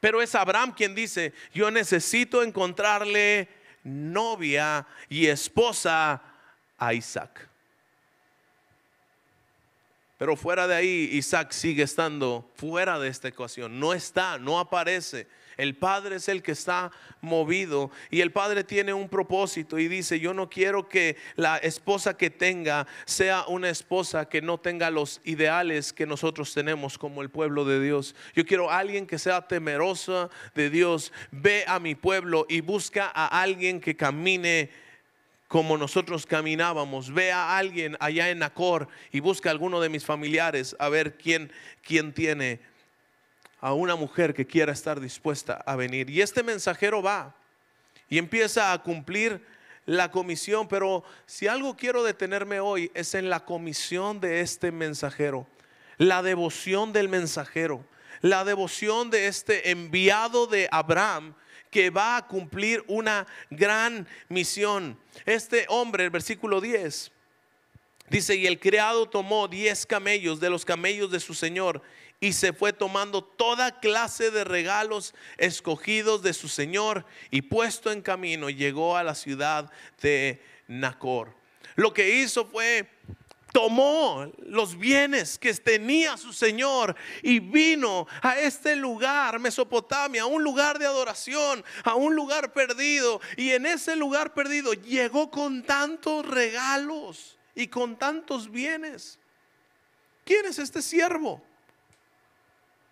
Pero 0.00 0.20
es 0.20 0.34
Abraham 0.34 0.74
quien 0.74 0.94
dice, 0.94 1.32
yo 1.54 1.70
necesito 1.70 2.42
encontrarle 2.42 3.48
novia 3.84 4.86
y 5.08 5.28
esposa 5.28 6.22
a 6.76 6.92
Isaac. 6.92 7.48
Pero 10.18 10.36
fuera 10.36 10.68
de 10.68 10.74
ahí, 10.74 11.08
Isaac 11.12 11.52
sigue 11.52 11.82
estando 11.82 12.50
fuera 12.54 12.98
de 12.98 13.08
esta 13.08 13.28
ecuación. 13.28 13.80
No 13.80 13.92
está, 13.92 14.38
no 14.38 14.58
aparece. 14.60 15.26
El 15.56 15.74
Padre 15.74 16.16
es 16.16 16.28
el 16.28 16.42
que 16.42 16.52
está 16.52 16.90
movido 17.20 17.90
y 18.10 18.20
el 18.20 18.32
Padre 18.32 18.64
tiene 18.64 18.92
un 18.92 19.08
propósito 19.08 19.78
y 19.78 19.88
dice, 19.88 20.18
yo 20.20 20.34
no 20.34 20.48
quiero 20.48 20.88
que 20.88 21.16
la 21.36 21.58
esposa 21.58 22.16
que 22.16 22.30
tenga 22.30 22.86
sea 23.04 23.44
una 23.46 23.70
esposa 23.70 24.28
que 24.28 24.42
no 24.42 24.58
tenga 24.58 24.90
los 24.90 25.20
ideales 25.24 25.92
que 25.92 26.06
nosotros 26.06 26.52
tenemos 26.54 26.98
como 26.98 27.22
el 27.22 27.30
pueblo 27.30 27.64
de 27.64 27.82
Dios. 27.82 28.14
Yo 28.34 28.44
quiero 28.46 28.70
alguien 28.70 29.06
que 29.06 29.18
sea 29.18 29.46
temerosa 29.46 30.30
de 30.54 30.70
Dios. 30.70 31.12
Ve 31.30 31.64
a 31.66 31.78
mi 31.78 31.94
pueblo 31.94 32.46
y 32.48 32.60
busca 32.60 33.10
a 33.14 33.40
alguien 33.42 33.80
que 33.80 33.96
camine 33.96 34.70
como 35.48 35.76
nosotros 35.76 36.24
caminábamos. 36.24 37.12
Ve 37.12 37.30
a 37.30 37.58
alguien 37.58 37.96
allá 38.00 38.30
en 38.30 38.38
Nacor 38.38 38.88
y 39.12 39.20
busca 39.20 39.50
a 39.50 39.52
alguno 39.52 39.80
de 39.80 39.90
mis 39.90 40.04
familiares 40.04 40.74
a 40.78 40.88
ver 40.88 41.18
quién, 41.18 41.52
quién 41.82 42.14
tiene 42.14 42.60
a 43.62 43.72
una 43.72 43.94
mujer 43.94 44.34
que 44.34 44.46
quiera 44.46 44.72
estar 44.72 45.00
dispuesta 45.00 45.54
a 45.54 45.76
venir. 45.76 46.10
Y 46.10 46.20
este 46.20 46.42
mensajero 46.42 47.00
va 47.00 47.34
y 48.10 48.18
empieza 48.18 48.72
a 48.72 48.82
cumplir 48.82 49.40
la 49.86 50.10
comisión, 50.10 50.66
pero 50.66 51.04
si 51.26 51.46
algo 51.46 51.76
quiero 51.76 52.02
detenerme 52.02 52.58
hoy 52.58 52.90
es 52.92 53.14
en 53.14 53.30
la 53.30 53.44
comisión 53.44 54.20
de 54.20 54.40
este 54.40 54.72
mensajero, 54.72 55.46
la 55.96 56.24
devoción 56.24 56.92
del 56.92 57.08
mensajero, 57.08 57.84
la 58.20 58.44
devoción 58.44 59.10
de 59.10 59.28
este 59.28 59.70
enviado 59.70 60.48
de 60.48 60.68
Abraham 60.72 61.34
que 61.70 61.90
va 61.90 62.16
a 62.16 62.26
cumplir 62.26 62.84
una 62.88 63.28
gran 63.48 64.08
misión. 64.28 64.98
Este 65.24 65.66
hombre, 65.68 66.04
el 66.04 66.10
versículo 66.10 66.60
10, 66.60 67.12
dice, 68.10 68.34
y 68.34 68.46
el 68.48 68.58
criado 68.58 69.08
tomó 69.08 69.46
10 69.46 69.86
camellos 69.86 70.40
de 70.40 70.50
los 70.50 70.64
camellos 70.64 71.12
de 71.12 71.20
su 71.20 71.32
señor 71.32 71.80
y 72.22 72.34
se 72.34 72.52
fue 72.52 72.72
tomando 72.72 73.24
toda 73.24 73.80
clase 73.80 74.30
de 74.30 74.44
regalos 74.44 75.12
escogidos 75.38 76.22
de 76.22 76.32
su 76.32 76.48
Señor 76.48 77.04
y 77.32 77.42
puesto 77.42 77.90
en 77.90 78.00
camino 78.00 78.48
llegó 78.48 78.96
a 78.96 79.02
la 79.02 79.16
ciudad 79.16 79.72
de 80.00 80.40
Nacor. 80.68 81.34
Lo 81.74 81.92
que 81.92 82.20
hizo 82.20 82.46
fue 82.46 82.88
tomó 83.52 84.30
los 84.38 84.78
bienes 84.78 85.36
que 85.36 85.52
tenía 85.54 86.16
su 86.16 86.32
Señor 86.32 86.94
y 87.24 87.40
vino 87.40 88.06
a 88.22 88.38
este 88.38 88.76
lugar, 88.76 89.40
Mesopotamia, 89.40 90.22
a 90.22 90.26
un 90.26 90.44
lugar 90.44 90.78
de 90.78 90.86
adoración, 90.86 91.64
a 91.82 91.96
un 91.96 92.14
lugar 92.14 92.52
perdido. 92.52 93.20
Y 93.36 93.50
en 93.50 93.66
ese 93.66 93.96
lugar 93.96 94.32
perdido 94.32 94.74
llegó 94.74 95.28
con 95.28 95.64
tantos 95.64 96.24
regalos 96.24 97.36
y 97.56 97.66
con 97.66 97.96
tantos 97.96 98.48
bienes. 98.48 99.18
¿Quién 100.24 100.46
es 100.46 100.60
este 100.60 100.82
siervo? 100.82 101.42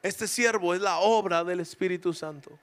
Este 0.02 0.26
siervo 0.26 0.74
es 0.74 0.80
la 0.80 0.98
obra 0.98 1.44
del 1.44 1.60
Espíritu 1.60 2.14
Santo. 2.14 2.58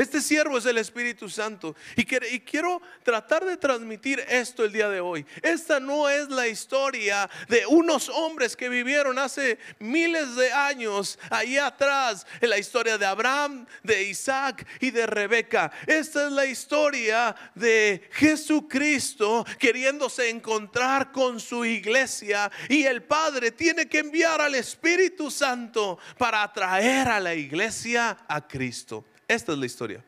Este 0.00 0.22
siervo 0.22 0.56
es 0.56 0.64
el 0.64 0.78
Espíritu 0.78 1.28
Santo. 1.28 1.76
Y, 1.94 2.06
quiero 2.06 2.80
tratar 3.02 3.44
de 3.44 3.58
transmitir 3.58 4.24
esto 4.30 4.64
el 4.64 4.72
día 4.72 4.88
de 4.88 4.98
hoy. 4.98 5.26
Esta 5.42 5.78
no 5.78 6.08
es 6.08 6.30
la 6.30 6.48
historia 6.48 7.28
de 7.50 7.66
unos 7.66 8.08
hombres 8.08 8.56
que 8.56 8.70
vivieron 8.70 9.18
hace 9.18 9.58
miles 9.78 10.36
de 10.36 10.50
años 10.52 11.18
ahí 11.28 11.58
atrás. 11.58 12.26
En 12.40 12.48
la 12.48 12.56
historia 12.56 12.96
de 12.96 13.04
Abraham, 13.04 13.66
de 13.82 14.04
Isaac 14.04 14.66
y 14.80 14.90
de 14.90 15.06
Rebeca. 15.06 15.70
Esta 15.86 16.28
es 16.28 16.32
la 16.32 16.46
historia 16.46 17.36
de 17.54 18.08
Jesucristo 18.12 19.44
queriéndose 19.58 20.30
encontrar 20.30 21.12
con 21.12 21.38
su 21.38 21.62
iglesia. 21.66 22.50
Y 22.70 22.84
el 22.84 23.02
Padre 23.02 23.50
tiene 23.50 23.86
que 23.86 23.98
enviar 23.98 24.40
al 24.40 24.54
Espíritu 24.54 25.30
Santo 25.30 25.98
para 26.16 26.42
atraer 26.42 27.06
a 27.08 27.20
la 27.20 27.34
iglesia 27.34 28.16
a 28.26 28.48
Cristo. 28.48 29.04
Esta 29.30 29.52
es 29.52 29.58
la 29.58 29.66
historia. 29.66 30.04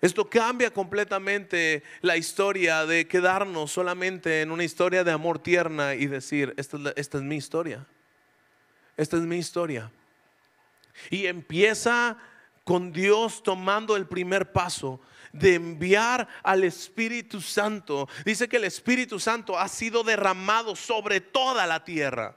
Esto 0.00 0.30
cambia 0.30 0.72
completamente 0.72 1.82
la 2.02 2.16
historia 2.16 2.86
de 2.86 3.08
quedarnos 3.08 3.72
solamente 3.72 4.42
en 4.42 4.52
una 4.52 4.62
historia 4.62 5.02
de 5.02 5.10
amor 5.10 5.40
tierna 5.40 5.96
y 5.96 6.06
decir, 6.06 6.54
esta 6.56 6.76
es, 6.76 6.92
esta 6.94 7.18
es 7.18 7.24
mi 7.24 7.34
historia. 7.34 7.84
Esta 8.96 9.16
es 9.16 9.24
mi 9.24 9.38
historia. 9.38 9.90
Y 11.10 11.26
empieza 11.26 12.16
con 12.62 12.92
Dios 12.92 13.42
tomando 13.42 13.96
el 13.96 14.06
primer 14.06 14.52
paso 14.52 15.00
de 15.32 15.56
enviar 15.56 16.28
al 16.44 16.62
Espíritu 16.62 17.40
Santo. 17.40 18.08
Dice 18.24 18.48
que 18.48 18.58
el 18.58 18.64
Espíritu 18.64 19.18
Santo 19.18 19.58
ha 19.58 19.66
sido 19.66 20.04
derramado 20.04 20.76
sobre 20.76 21.20
toda 21.20 21.66
la 21.66 21.82
tierra. 21.82 22.36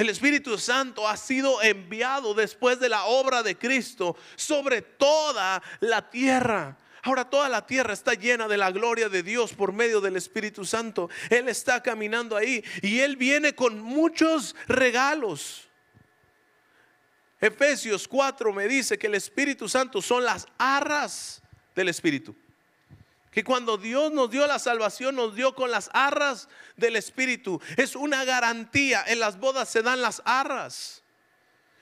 El 0.00 0.08
Espíritu 0.08 0.56
Santo 0.56 1.06
ha 1.06 1.14
sido 1.18 1.60
enviado 1.60 2.32
después 2.32 2.80
de 2.80 2.88
la 2.88 3.04
obra 3.04 3.42
de 3.42 3.58
Cristo 3.58 4.16
sobre 4.34 4.80
toda 4.80 5.62
la 5.80 6.08
tierra. 6.08 6.78
Ahora 7.02 7.28
toda 7.28 7.50
la 7.50 7.66
tierra 7.66 7.92
está 7.92 8.14
llena 8.14 8.48
de 8.48 8.56
la 8.56 8.70
gloria 8.70 9.10
de 9.10 9.22
Dios 9.22 9.52
por 9.52 9.74
medio 9.74 10.00
del 10.00 10.16
Espíritu 10.16 10.64
Santo. 10.64 11.10
Él 11.28 11.50
está 11.50 11.82
caminando 11.82 12.34
ahí 12.34 12.64
y 12.80 13.00
Él 13.00 13.18
viene 13.18 13.54
con 13.54 13.78
muchos 13.78 14.56
regalos. 14.68 15.68
Efesios 17.38 18.08
4 18.08 18.54
me 18.54 18.68
dice 18.68 18.98
que 18.98 19.06
el 19.06 19.16
Espíritu 19.16 19.68
Santo 19.68 20.00
son 20.00 20.24
las 20.24 20.46
arras 20.56 21.42
del 21.74 21.90
Espíritu. 21.90 22.34
Que 23.30 23.44
cuando 23.44 23.78
Dios 23.78 24.12
nos 24.12 24.30
dio 24.30 24.46
la 24.46 24.58
salvación, 24.58 25.14
nos 25.14 25.36
dio 25.36 25.54
con 25.54 25.70
las 25.70 25.88
arras 25.92 26.48
del 26.76 26.96
Espíritu. 26.96 27.60
Es 27.76 27.94
una 27.94 28.24
garantía. 28.24 29.04
En 29.06 29.20
las 29.20 29.38
bodas 29.38 29.68
se 29.68 29.82
dan 29.82 30.02
las 30.02 30.20
arras. 30.24 31.00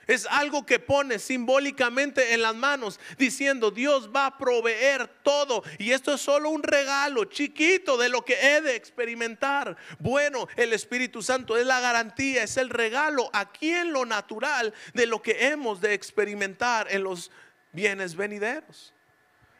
Es 0.09 0.25
algo 0.25 0.65
que 0.65 0.79
pone 0.79 1.19
simbólicamente 1.19 2.33
en 2.33 2.41
las 2.41 2.55
manos, 2.55 2.99
diciendo, 3.19 3.69
Dios 3.69 4.09
va 4.09 4.25
a 4.25 4.37
proveer 4.39 5.07
todo. 5.21 5.61
Y 5.77 5.91
esto 5.91 6.15
es 6.15 6.21
solo 6.21 6.49
un 6.49 6.63
regalo 6.63 7.25
chiquito 7.25 7.95
de 7.95 8.09
lo 8.09 8.25
que 8.25 8.33
he 8.33 8.59
de 8.61 8.75
experimentar. 8.75 9.77
Bueno, 9.99 10.47
el 10.55 10.73
Espíritu 10.73 11.21
Santo 11.21 11.57
es 11.57 11.65
la 11.67 11.79
garantía, 11.79 12.41
es 12.41 12.57
el 12.57 12.71
regalo 12.71 13.29
aquí 13.33 13.69
en 13.69 13.93
lo 13.93 14.03
natural 14.03 14.73
de 14.95 15.05
lo 15.05 15.21
que 15.21 15.47
hemos 15.49 15.79
de 15.79 15.93
experimentar 15.93 16.87
en 16.89 17.03
los 17.03 17.29
bienes 17.71 18.15
venideros. 18.15 18.95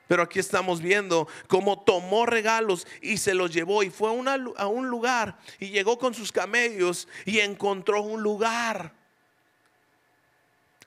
Pero 0.09 0.23
aquí 0.23 0.39
estamos 0.39 0.81
viendo 0.81 1.27
cómo 1.47 1.83
tomó 1.83 2.25
regalos 2.25 2.87
y 2.99 3.17
se 3.17 3.35
los 3.35 3.53
llevó 3.53 3.83
y 3.83 3.91
fue 3.91 4.09
a, 4.09 4.65
un 4.65 4.89
lugar 4.89 5.37
y 5.59 5.69
llegó 5.69 5.99
con 5.99 6.15
sus 6.15 6.31
camellos 6.31 7.07
y 7.25 7.41
encontró 7.41 8.01
un 8.01 8.23
lugar. 8.23 8.91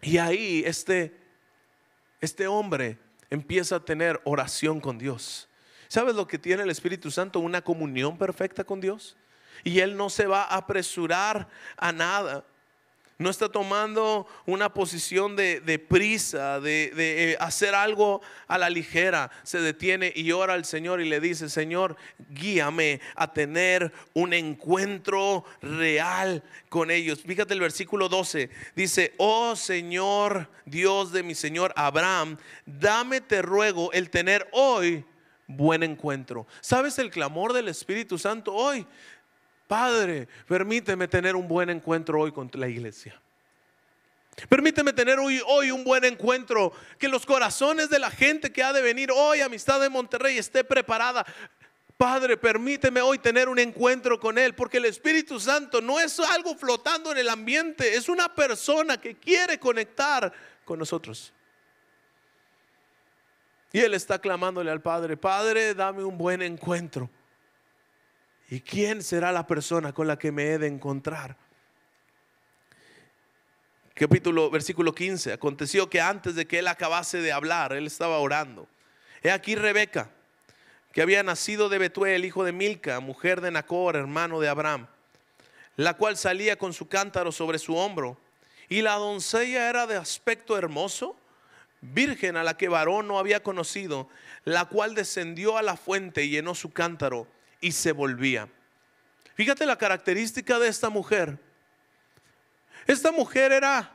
Y 0.01 0.19
ahí 0.19 0.65
este, 0.67 1.17
este 2.21 2.49
hombre 2.49 2.99
empieza 3.31 3.77
a 3.77 3.85
tener 3.85 4.21
oración 4.25 4.81
con 4.81 4.99
Dios. 4.99 5.49
¿Sabes 5.87 6.17
lo 6.17 6.27
que 6.27 6.39
tiene 6.39 6.65
el 6.65 6.71
Espíritu 6.71 7.13
Santo? 7.13 7.39
Una 7.39 7.63
comunión 7.63 8.19
perfecta 8.19 8.65
con 8.65 8.81
Dios. 8.81 9.17
Y 9.63 9.79
Él 9.79 9.97
no 9.97 10.11
se 10.11 10.27
va 10.27 10.43
a 10.43 10.57
apresurar 10.57 11.49
a 11.77 11.93
nada. 11.93 12.45
No 13.23 13.31
está 13.31 13.49
tomando 13.49 14.27
una 14.47 14.75
posición 14.75 15.37
de, 15.37 15.87
prisa, 15.89 16.59
de, 16.59 16.91
de, 16.97 17.31
eh, 17.31 17.37
hacer 17.39 17.73
algo 17.73 18.21
a 18.49 18.59
la 18.59 18.69
ligera. 18.69 19.31
Se 19.45 19.61
detiene 19.61 20.13
y 20.15 20.33
ora 20.33 20.55
al 20.55 20.65
Señor 20.65 21.01
y 21.01 21.09
le 21.09 21.21
dice, 21.21 21.49
Señor, 21.49 21.95
guíame 22.31 23.01
a 23.15 23.33
tener 23.33 23.93
un 24.13 24.33
encuentro 24.33 25.45
real 25.61 26.43
con 26.69 26.91
ellos. 26.91 27.23
Fíjate 27.25 27.55
el 27.55 27.61
versículo 27.61 28.09
12. 28.09 28.51
Dice, 28.75 29.15
oh 29.19 29.55
Señor, 29.55 30.51
Dios 30.67 31.13
de 31.13 31.23
mi 31.23 31.37
Señor 31.37 31.73
Abraham, 31.77 32.39
dame, 32.67 33.21
te 33.21 33.41
ruego, 33.41 33.93
el 33.93 34.11
tener 34.11 34.49
hoy 34.51 35.05
buen 35.47 35.83
encuentro. 35.83 36.47
¿Sabes 36.61 36.99
el 36.99 37.11
clamor 37.11 37.53
del 37.53 37.69
Espíritu 37.69 38.19
Santo 38.19 38.53
hoy? 38.53 38.85
Padre, 39.73 40.29
permíteme 40.47 41.09
tener 41.09 41.35
un 41.35 41.49
buen 41.49 41.71
encuentro 41.71 42.21
hoy 42.21 42.31
con 42.31 42.51
la 42.53 42.69
iglesia. 42.69 43.19
Permíteme 44.47 44.93
tener 44.93 45.19
hoy, 45.19 45.71
un 45.71 45.83
buen 45.83 46.05
encuentro, 46.05 46.75
que 46.99 47.09
los 47.09 47.25
corazones 47.25 47.89
de 47.89 47.99
la 47.99 48.11
gente 48.11 48.53
que 48.53 48.63
ha 48.63 48.75
de 48.75 48.83
venir 48.83 49.11
hoy, 49.11 49.41
amistad 49.41 49.81
de 49.81 49.89
Monterrey, 49.89 50.37
esté 50.37 50.63
preparada. 50.63 51.25
Padre, 51.97 52.37
permíteme 52.37 53.01
hoy 53.01 53.19
tener 53.19 53.49
un 53.49 53.59
encuentro 53.59 54.21
con 54.21 54.37
Él, 54.37 54.55
porque 54.55 54.77
el 54.77 54.85
Espíritu 54.85 55.41
Santo 55.41 55.81
no 55.81 55.99
es 55.99 56.21
algo 56.21 56.55
flotando 56.55 57.11
en 57.11 57.17
el 57.17 57.31
ambiente, 57.31 57.95
es 57.95 58.11
una 58.11 58.29
persona 58.35 59.01
que 59.01 59.15
quiere 59.15 59.59
conectar 59.59 60.31
con 60.67 60.79
nosotros. 60.79 61.33
Y 63.73 63.81
Él 63.81 63.95
está 63.95 64.19
clamándole 64.19 64.71
al 64.71 64.83
Padre, 64.83 65.17
Padre, 65.17 65.73
dame 65.73 66.05
un 66.05 66.19
buen 66.19 66.43
encuentro. 66.43 67.09
¿Y 68.53 68.61
quién 68.61 69.03
será 69.03 69.33
la 69.33 69.47
persona 69.47 69.95
con 69.95 70.07
la 70.07 70.19
que 70.19 70.31
me 70.31 70.53
he 70.53 70.59
de 70.59 70.67
encontrar? 70.67 71.39
capítulo, 73.95 74.51
versículo 74.51 74.95
15. 74.95 75.33
Aconteció 75.33 75.89
que 75.89 76.03
antes 76.03 76.35
de 76.35 76.47
que 76.47 76.59
él 76.59 76.69
acabase 76.69 77.23
de 77.23 77.33
hablar, 77.33 77.73
él 77.73 77.87
estaba 77.87 78.19
orando. 78.19 78.69
He 79.23 79.31
aquí 79.31 79.55
Rebeca, 79.55 80.11
que 80.93 81.01
había 81.01 81.23
nacido 81.23 81.71
de 81.71 81.79
Betuel, 81.79 82.27
hijo 82.27 82.45
de 82.45 82.53
Milca, 82.53 83.01
mujer 83.01 83.41
de 83.41 83.53
Nacor, 83.53 83.97
hermano 83.97 84.39
de 84.39 84.51
Abraham, 84.51 84.87
la 85.77 85.95
cual 85.95 86.19
salía 86.19 86.57
con 86.57 86.75
su 86.75 86.89
cántaro 86.89 87.33
sobre 87.33 87.59
su 87.59 87.75
hombro. 87.75 88.19
Y 88.69 88.83
la 88.83 88.97
doncella 88.97 89.71
era 89.71 89.87
de 89.87 89.97
aspecto 89.97 90.59
hermoso, 90.59 91.17
virgen 91.81 92.37
a 92.37 92.43
la 92.43 92.59
que 92.59 92.69
varón 92.69 93.09
no 93.09 93.19
había 93.19 93.43
conocido, 93.43 94.11
la 94.45 94.67
cual 94.67 94.95
descendió 94.95 95.57
a 95.57 95.63
la 95.63 95.79
fuente 95.79 96.25
y 96.25 96.29
llenó 96.29 96.55
su 96.55 96.71
cántaro 96.71 97.27
y 97.63 97.73
se 97.73 97.93
volvía. 97.93 98.51
Fíjate 99.35 99.65
la 99.65 99.79
característica 99.79 100.59
de 100.59 100.69
esta 100.69 100.91
mujer 100.91 101.39
esta 102.87 103.13
mujer 103.13 103.53
era 103.53 103.93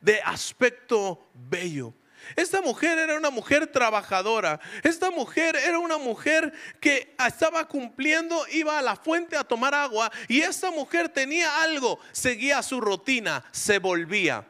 de 0.00 0.20
aspecto 0.22 1.28
bello. 1.34 1.92
Esta 2.34 2.60
mujer 2.60 2.98
era 2.98 3.16
una 3.16 3.30
mujer 3.30 3.66
trabajadora. 3.68 4.60
Esta 4.82 5.10
mujer 5.10 5.56
era 5.56 5.78
una 5.78 5.98
mujer 5.98 6.52
que 6.80 7.14
estaba 7.24 7.66
cumpliendo, 7.68 8.46
iba 8.48 8.78
a 8.78 8.82
la 8.82 8.96
fuente 8.96 9.36
a 9.36 9.44
tomar 9.44 9.74
agua 9.74 10.10
y 10.28 10.40
esta 10.40 10.70
mujer 10.70 11.08
tenía 11.08 11.62
algo, 11.62 12.00
seguía 12.12 12.62
su 12.62 12.80
rutina, 12.80 13.44
se 13.52 13.78
volvía, 13.78 14.44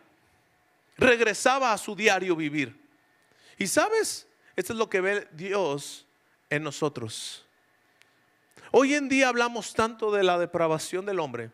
regresaba 0.97 1.73
a 1.73 1.79
su 1.79 1.95
diario 1.95 2.35
vivir. 2.37 2.81
Y 3.59 3.67
sabes, 3.67 4.27
esto 4.55 4.73
es 4.73 4.79
lo 4.79 4.89
que 4.89 5.01
ve 5.01 5.29
Dios 5.33 6.07
en 6.49 6.63
nosotros. 6.63 7.46
Hoy 8.73 8.95
en 8.95 9.09
día 9.09 9.29
hablamos 9.29 9.75
tanto 9.75 10.11
de 10.11 10.23
la 10.23 10.39
depravación 10.39 11.07
del 11.07 11.21
hombre 11.21 11.51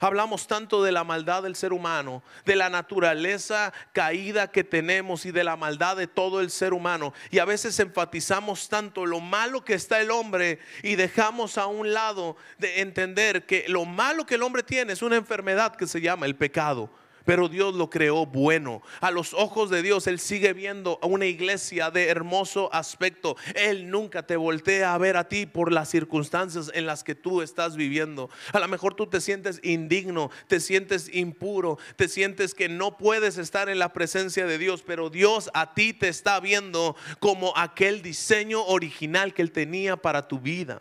Hablamos 0.00 0.46
tanto 0.46 0.82
de 0.82 0.92
la 0.92 1.04
maldad 1.04 1.42
del 1.42 1.56
ser 1.56 1.72
humano, 1.72 2.22
de 2.44 2.56
la 2.56 2.68
naturaleza 2.68 3.72
caída 3.92 4.50
que 4.50 4.64
tenemos 4.64 5.26
y 5.26 5.32
de 5.32 5.44
la 5.44 5.56
maldad 5.56 5.96
de 5.96 6.06
todo 6.06 6.40
el 6.40 6.50
ser 6.50 6.72
humano. 6.72 7.12
Y 7.30 7.38
a 7.38 7.44
veces 7.44 7.78
enfatizamos 7.80 8.68
tanto 8.68 9.06
lo 9.06 9.20
malo 9.20 9.64
que 9.64 9.74
está 9.74 10.00
el 10.00 10.10
hombre 10.10 10.58
y 10.82 10.96
dejamos 10.96 11.58
a 11.58 11.66
un 11.66 11.92
lado 11.92 12.36
de 12.58 12.80
entender 12.80 13.46
que 13.46 13.64
lo 13.68 13.84
malo 13.84 14.26
que 14.26 14.34
el 14.34 14.42
hombre 14.42 14.62
tiene 14.62 14.92
es 14.92 15.02
una 15.02 15.16
enfermedad 15.16 15.76
que 15.76 15.86
se 15.86 16.00
llama 16.00 16.26
el 16.26 16.36
pecado 16.36 16.90
pero 17.26 17.48
Dios 17.48 17.74
lo 17.74 17.90
creó 17.90 18.24
bueno. 18.24 18.80
A 19.00 19.10
los 19.10 19.34
ojos 19.34 19.68
de 19.68 19.82
Dios, 19.82 20.06
Él 20.06 20.18
sigue 20.18 20.54
viendo 20.54 20.98
a 21.02 21.06
una 21.06 21.26
iglesia 21.26 21.90
de 21.90 22.08
hermoso 22.08 22.72
aspecto. 22.72 23.36
Él 23.54 23.90
nunca 23.90 24.26
te 24.26 24.36
voltea 24.36 24.94
a 24.94 24.98
ver 24.98 25.18
a 25.18 25.28
ti 25.28 25.44
por 25.44 25.72
las 25.72 25.90
circunstancias 25.90 26.70
en 26.72 26.86
las 26.86 27.04
que 27.04 27.14
tú 27.14 27.42
estás 27.42 27.76
viviendo. 27.76 28.30
A 28.52 28.60
lo 28.60 28.68
mejor 28.68 28.94
tú 28.94 29.08
te 29.08 29.20
sientes 29.20 29.60
indigno, 29.62 30.30
te 30.46 30.60
sientes 30.60 31.10
impuro, 31.12 31.78
te 31.96 32.08
sientes 32.08 32.54
que 32.54 32.68
no 32.68 32.96
puedes 32.96 33.36
estar 33.36 33.68
en 33.68 33.80
la 33.80 33.92
presencia 33.92 34.46
de 34.46 34.56
Dios, 34.56 34.82
pero 34.86 35.10
Dios 35.10 35.50
a 35.52 35.74
ti 35.74 35.92
te 35.92 36.08
está 36.08 36.38
viendo 36.38 36.96
como 37.18 37.52
aquel 37.56 38.02
diseño 38.02 38.64
original 38.64 39.34
que 39.34 39.42
Él 39.42 39.50
tenía 39.50 39.96
para 39.96 40.28
tu 40.28 40.38
vida. 40.38 40.80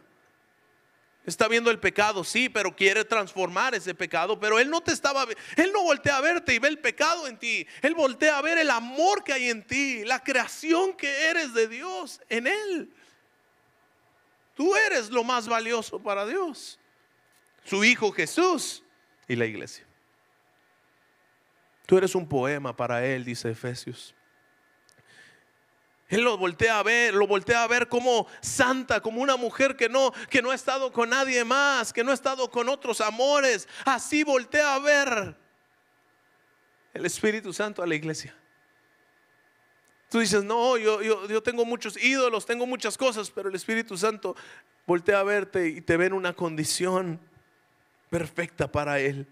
Está 1.26 1.48
viendo 1.48 1.72
el 1.72 1.80
pecado, 1.80 2.24
sí, 2.24 2.50
pero 2.50 2.76
quiere 2.76 3.04
transformar 3.04 3.74
ese 3.74 3.96
pecado. 3.96 4.40
Pero 4.40 4.60
Él 4.60 4.70
no 4.70 4.82
te 4.82 4.92
estaba, 4.92 5.26
Él 5.56 5.72
no 5.74 5.84
voltea 5.84 6.18
a 6.18 6.22
verte 6.22 6.54
y 6.54 6.60
ve 6.60 6.68
el 6.68 6.80
pecado 6.80 7.28
en 7.28 7.38
ti. 7.38 7.66
Él 7.82 7.96
voltea 7.96 8.38
a 8.38 8.42
ver 8.42 8.58
el 8.60 8.70
amor 8.70 9.24
que 9.24 9.34
hay 9.34 9.50
en 9.50 9.66
ti, 9.66 10.04
la 10.06 10.24
creación 10.24 10.96
que 10.96 11.30
eres 11.30 11.54
de 11.54 11.68
Dios 11.68 12.22
en 12.30 12.48
Él. 12.48 12.94
Tú 14.54 14.76
eres 14.76 15.10
lo 15.10 15.24
más 15.24 15.48
valioso 15.48 16.00
para 16.00 16.26
Dios. 16.26 16.80
Su 17.64 17.84
Hijo 17.84 18.12
Jesús 18.12 18.84
y 19.28 19.36
la 19.36 19.46
iglesia. 19.46 19.86
Tú 21.88 21.98
eres 21.98 22.16
un 22.16 22.28
poema 22.28 22.76
para 22.76 23.06
Él, 23.06 23.26
dice 23.26 23.50
Efesios. 23.50 24.16
Él 26.16 26.22
lo 26.22 26.38
voltea 26.38 26.80
a 26.80 26.84
ver, 26.84 27.14
lo 27.14 27.28
voltea 27.28 27.64
a 27.64 27.68
ver 27.68 27.90
como 27.90 28.26
santa, 28.40 29.02
como 29.02 29.22
una 29.22 29.36
mujer 29.36 29.76
que 29.76 29.90
no, 29.90 30.14
que 30.30 30.42
no 30.42 30.52
ha 30.52 30.56
estado 30.56 30.94
con 30.94 31.10
nadie 31.10 31.44
más, 31.44 31.92
que 31.92 32.06
no 32.06 32.12
ha 32.12 32.14
estado 32.14 32.50
con 32.50 32.70
otros 32.70 33.02
amores. 33.02 33.68
Así 33.84 34.24
voltea 34.24 34.76
a 34.76 34.80
ver 34.80 35.36
el 36.94 37.06
Espíritu 37.06 37.52
Santo 37.52 37.84
a 37.84 37.86
la 37.86 37.96
iglesia. 37.96 38.34
Tú 40.10 40.20
dices, 40.20 40.46
no, 40.46 40.78
yo, 40.78 41.02
yo, 41.02 41.28
yo 41.28 41.44
tengo 41.44 41.66
muchos 41.66 42.02
ídolos, 42.02 42.46
tengo 42.46 42.66
muchas 42.66 42.98
cosas, 42.98 43.30
pero 43.30 43.50
el 43.50 43.56
Espíritu 43.56 43.98
Santo 43.98 44.38
voltea 44.88 45.20
a 45.20 45.24
verte 45.24 45.68
y 45.68 45.82
te 45.82 45.98
ve 45.98 46.06
en 46.06 46.14
una 46.14 46.32
condición 46.32 47.20
perfecta 48.10 48.72
para 48.72 49.02
Él. 49.02 49.28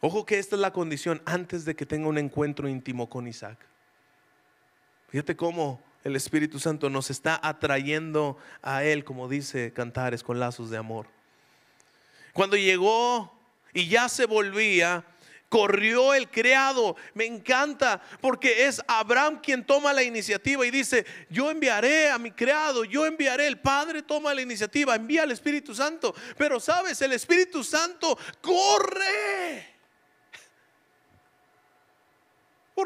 Ojo 0.00 0.24
que 0.24 0.38
esta 0.38 0.54
es 0.54 0.62
la 0.62 0.72
condición 0.72 1.20
antes 1.24 1.64
de 1.64 1.74
que 1.74 1.86
tenga 1.86 2.06
un 2.06 2.18
encuentro 2.18 2.68
íntimo 2.68 3.10
con 3.10 3.26
Isaac. 3.26 3.66
Fíjate 5.10 5.36
cómo 5.36 5.82
el 6.04 6.14
Espíritu 6.14 6.60
Santo 6.60 6.88
nos 6.88 7.10
está 7.10 7.38
atrayendo 7.42 8.38
a 8.62 8.84
Él, 8.84 9.04
como 9.04 9.28
dice 9.28 9.72
Cantares, 9.72 10.22
con 10.22 10.38
lazos 10.38 10.70
de 10.70 10.78
amor. 10.78 11.06
Cuando 12.32 12.56
llegó 12.56 13.36
y 13.74 13.88
ya 13.88 14.08
se 14.08 14.26
volvía, 14.26 15.04
corrió 15.48 16.14
el 16.14 16.30
criado. 16.30 16.96
Me 17.14 17.26
encanta 17.26 18.00
porque 18.20 18.66
es 18.66 18.80
Abraham 18.86 19.40
quien 19.42 19.66
toma 19.66 19.92
la 19.92 20.04
iniciativa 20.04 20.64
y 20.64 20.70
dice, 20.70 21.04
yo 21.28 21.50
enviaré 21.50 22.08
a 22.08 22.18
mi 22.18 22.30
criado, 22.30 22.84
yo 22.84 23.04
enviaré, 23.04 23.48
el 23.48 23.58
Padre 23.58 24.02
toma 24.02 24.32
la 24.32 24.42
iniciativa, 24.42 24.94
envía 24.94 25.24
al 25.24 25.32
Espíritu 25.32 25.74
Santo. 25.74 26.14
Pero 26.38 26.60
sabes, 26.60 27.02
el 27.02 27.12
Espíritu 27.12 27.64
Santo 27.64 28.16
corre 28.40 29.69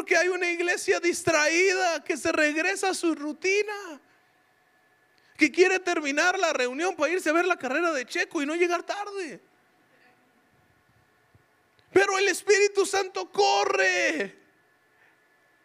porque 0.04 0.18
hay 0.18 0.28
una 0.28 0.50
iglesia 0.50 1.00
distraída 1.00 2.04
que 2.04 2.18
se 2.18 2.30
regresa 2.30 2.90
a 2.90 2.94
su 2.94 3.14
rutina. 3.14 3.98
Que 5.34 5.50
quiere 5.50 5.78
terminar 5.78 6.38
la 6.38 6.52
reunión 6.52 6.94
para 6.94 7.10
irse 7.10 7.30
a 7.30 7.32
ver 7.32 7.46
la 7.46 7.56
carrera 7.56 7.90
de 7.90 8.04
Checo 8.04 8.42
y 8.42 8.44
no 8.44 8.54
llegar 8.54 8.82
tarde. 8.82 9.40
Pero 11.90 12.18
el 12.18 12.28
Espíritu 12.28 12.84
Santo 12.84 13.30
corre 13.30 14.36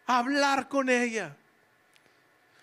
a 0.06 0.20
hablar 0.20 0.70
con 0.70 0.88
ella. 0.88 1.36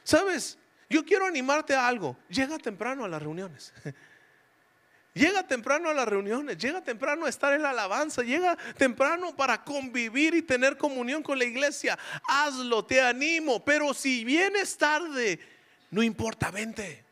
¿Sabes? 0.03 0.57
Yo 0.89 1.05
quiero 1.05 1.27
animarte 1.27 1.75
a 1.75 1.87
algo. 1.87 2.17
Llega 2.27 2.57
temprano 2.57 3.05
a 3.05 3.07
las 3.07 3.21
reuniones. 3.21 3.71
Llega 5.17 5.47
temprano 5.47 5.89
a 5.89 5.95
las 5.95 6.07
reuniones, 6.07 6.57
llega 6.59 6.83
temprano 6.83 7.25
a 7.25 7.29
estar 7.29 7.51
en 7.53 7.63
la 7.63 7.71
alabanza, 7.71 8.21
llega 8.21 8.55
temprano 8.77 9.35
para 9.35 9.63
convivir 9.63 10.35
y 10.35 10.43
tener 10.43 10.77
comunión 10.77 11.23
con 11.23 11.39
la 11.39 11.45
iglesia. 11.45 11.97
Hazlo, 12.27 12.85
te 12.85 13.01
animo, 13.01 13.65
pero 13.65 13.95
si 13.95 14.23
vienes 14.23 14.77
tarde, 14.77 15.39
no 15.89 16.03
importa, 16.03 16.51
vente. 16.51 17.03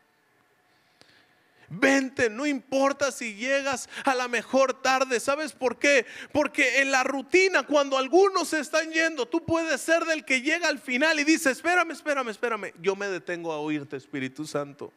Vente, 1.68 2.30
no 2.30 2.46
importa 2.46 3.12
si 3.12 3.34
llegas 3.34 3.90
a 4.04 4.14
la 4.14 4.28
mejor 4.28 4.84
tarde. 4.84 5.20
¿Sabes 5.20 5.54
por 5.54 5.80
qué? 5.80 6.06
Porque 6.32 6.82
en 6.82 6.92
la 6.92 7.04
rutina, 7.04 7.64
cuando 7.64 7.98
algunos 7.98 8.50
se 8.50 8.60
están 8.60 8.92
yendo, 8.92 9.26
tú 9.26 9.44
puedes 9.44 9.82
ser 9.82 10.06
del 10.06 10.26
que 10.26 10.42
llega 10.42 10.68
al 10.68 10.78
final 10.78 11.20
y 11.20 11.24
dice, 11.24 11.50
espérame, 11.50 11.90
espérame, 11.90 12.30
espérame. 12.30 12.72
Yo 12.80 12.96
me 12.96 13.08
detengo 13.08 13.52
a 13.52 13.58
oírte, 13.58 13.98
Espíritu 13.98 14.46
Santo. 14.46 14.94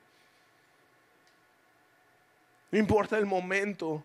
No 2.70 2.78
importa 2.78 3.18
el 3.18 3.26
momento. 3.26 4.04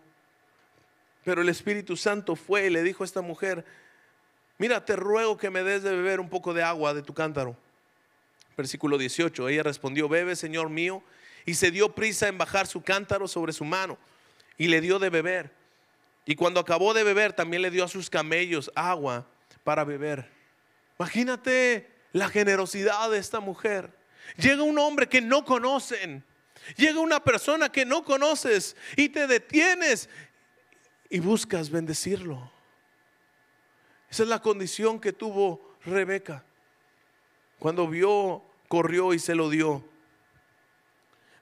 Pero 1.24 1.42
el 1.42 1.48
Espíritu 1.48 1.96
Santo 1.96 2.36
fue 2.36 2.66
y 2.66 2.70
le 2.70 2.82
dijo 2.82 3.02
a 3.02 3.06
esta 3.06 3.22
mujer, 3.22 3.64
mira, 4.58 4.84
te 4.84 4.94
ruego 4.96 5.36
que 5.36 5.50
me 5.50 5.62
des 5.62 5.82
de 5.82 5.90
beber 5.90 6.20
un 6.20 6.28
poco 6.28 6.52
de 6.52 6.62
agua 6.62 6.92
de 6.92 7.02
tu 7.02 7.14
cántaro. 7.14 7.56
Versículo 8.56 8.98
18, 8.98 9.48
ella 9.48 9.62
respondió, 9.62 10.08
bebe, 10.08 10.36
Señor 10.36 10.68
mío, 10.68 11.02
y 11.46 11.54
se 11.54 11.70
dio 11.70 11.94
prisa 11.94 12.28
en 12.28 12.38
bajar 12.38 12.66
su 12.66 12.82
cántaro 12.82 13.26
sobre 13.26 13.52
su 13.52 13.64
mano 13.64 13.98
y 14.56 14.68
le 14.68 14.80
dio 14.80 14.98
de 14.98 15.10
beber. 15.10 15.50
Y 16.26 16.36
cuando 16.36 16.60
acabó 16.60 16.94
de 16.94 17.04
beber, 17.04 17.32
también 17.32 17.62
le 17.62 17.70
dio 17.70 17.84
a 17.84 17.88
sus 17.88 18.08
camellos 18.08 18.70
agua 18.74 19.26
para 19.62 19.84
beber. 19.84 20.30
Imagínate 20.98 21.90
la 22.12 22.28
generosidad 22.28 23.10
de 23.10 23.18
esta 23.18 23.40
mujer. 23.40 23.90
Llega 24.36 24.62
un 24.62 24.78
hombre 24.78 25.08
que 25.08 25.20
no 25.20 25.44
conocen 25.44 26.24
Llega 26.76 27.00
una 27.00 27.22
persona 27.22 27.70
que 27.70 27.84
no 27.84 28.04
conoces 28.04 28.76
y 28.96 29.08
te 29.08 29.26
detienes 29.26 30.08
y 31.10 31.18
buscas 31.18 31.70
bendecirlo. 31.70 32.50
Esa 34.10 34.22
es 34.22 34.28
la 34.28 34.40
condición 34.40 35.00
que 35.00 35.12
tuvo 35.12 35.76
Rebeca. 35.84 36.44
Cuando 37.58 37.88
vio, 37.88 38.42
corrió 38.68 39.14
y 39.14 39.18
se 39.18 39.34
lo 39.34 39.50
dio. 39.50 39.84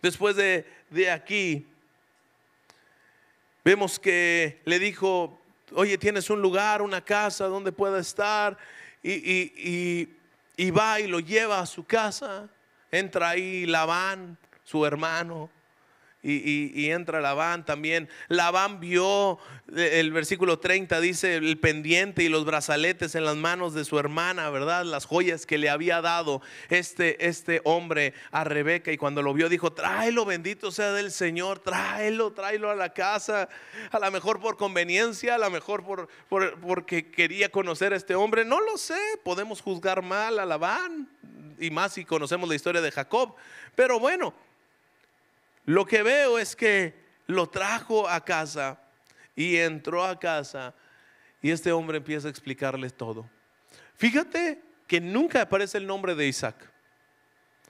Después 0.01 0.37
de, 0.37 0.67
aquí, 1.11 1.67
vemos 3.65 3.99
que 3.99 4.61
le 4.65 4.79
dijo, 4.79 5.39
oye, 5.73 5.97
tienes 5.99 6.29
un 6.31 6.43
lugar, 6.43 6.83
una 6.83 7.05
casa 7.05 7.47
donde 7.47 7.73
pueda 7.73 7.99
estar. 8.01 8.59
Y, 9.03 10.09
y 10.57 10.71
va 10.71 11.01
y 11.01 11.07
lo 11.07 11.21
lleva 11.21 11.61
a 11.61 11.67
su 11.67 11.85
casa. 11.85 12.49
Entra 12.91 13.31
ahí 13.31 13.67
Labán, 13.67 14.39
su 14.73 14.87
hermano. 14.87 15.51
Y, 16.25 16.89
entra 16.91 17.21
Labán 17.21 17.67
también. 17.67 18.09
Labán 18.29 18.79
vio, 18.79 19.41
eh, 19.77 19.99
el 19.99 20.13
versículo 20.13 20.61
30 20.61 21.01
dice, 21.01 21.35
el 21.35 21.59
pendiente 21.59 22.23
y 22.23 22.29
los 22.29 22.45
brazaletes 22.45 23.17
en 23.17 23.25
las 23.25 23.35
manos 23.35 23.75
de 23.75 23.85
su 23.85 23.99
hermana, 23.99 24.49
¿verdad? 24.51 24.85
Las 24.85 25.05
joyas 25.05 25.47
que 25.47 25.59
le 25.59 25.69
había 25.69 26.01
dado 26.01 26.41
este, 26.69 27.27
este 27.27 27.61
hombre 27.65 28.15
a 28.31 28.45
Rebeca. 28.45 28.93
Y 28.93 28.99
cuando 28.99 29.21
lo 29.21 29.35
vio 29.35 29.49
dijo, 29.49 29.73
tráelo, 29.73 30.25
bendito 30.25 30.71
sea 30.71 30.93
del 30.93 31.11
Señor, 31.11 31.59
tráelo, 31.59 32.33
tráelo 32.33 32.71
a 32.71 32.77
la 32.77 32.95
casa. 32.95 33.49
A 33.91 33.99
lo 33.99 34.09
mejor 34.13 34.39
por 34.39 34.57
conveniencia, 34.57 35.35
a 35.35 35.39
lo 35.39 35.51
mejor 35.51 35.83
por, 35.85 36.09
porque 36.61 37.11
quería 37.11 37.49
conocer 37.49 37.95
a 37.95 37.97
este 37.97 38.15
hombre. 38.15 38.45
No 38.45 38.61
lo 38.61 38.79
sé, 38.79 39.01
podemos 39.25 39.61
juzgar 39.61 40.03
mal 40.03 40.39
a 40.39 40.47
Labán. 40.47 41.09
Y 41.59 41.73
más 41.73 41.95
si 41.95 42.05
conocemos 42.05 42.49
la 42.49 42.55
historia 42.55 42.81
de 42.81 42.93
Jacob. 42.93 43.35
Pero 43.75 43.99
bueno. 43.99 44.33
Lo 45.65 45.87
que 45.87 46.03
veo 46.03 46.39
es 46.39 46.57
que 46.57 46.95
lo 47.27 47.49
trajo 47.49 48.09
a 48.09 48.25
casa 48.25 48.81
y 49.37 49.57
entró 49.57 50.05
a 50.05 50.19
casa 50.19 50.75
y 51.41 51.51
este 51.51 51.73
hombre 51.73 51.99
empieza 51.99 52.29
a 52.29 52.31
explicarles 52.31 52.95
todo. 52.95 53.29
Fíjate 53.97 54.63
que 54.87 55.01
nunca 55.01 55.43
aparece 55.43 55.79
el 55.79 55.87
nombre 55.87 56.15
de 56.15 56.27
Isaac. 56.27 56.57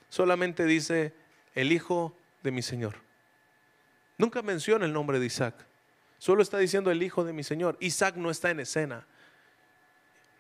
Solamente 0.09 0.65
dice 0.65 1.15
el 1.55 1.73
hijo 1.73 2.17
de 2.43 2.51
mi 2.51 2.63
Señor. 2.63 2.97
Nunca 4.19 4.43
menciona 4.43 4.85
el 4.85 4.93
nombre 4.93 5.19
de 5.19 5.27
Isaac. 5.27 5.55
Solo 6.19 6.43
está 6.43 6.59
diciendo 6.59 6.91
el 6.91 7.03
hijo 7.03 7.25
de 7.25 7.33
mi 7.33 7.43
Señor. 7.43 7.77
Isaac 7.81 8.17
no 8.17 8.31
está 8.31 8.51
en 8.51 8.61
escena. 8.61 9.07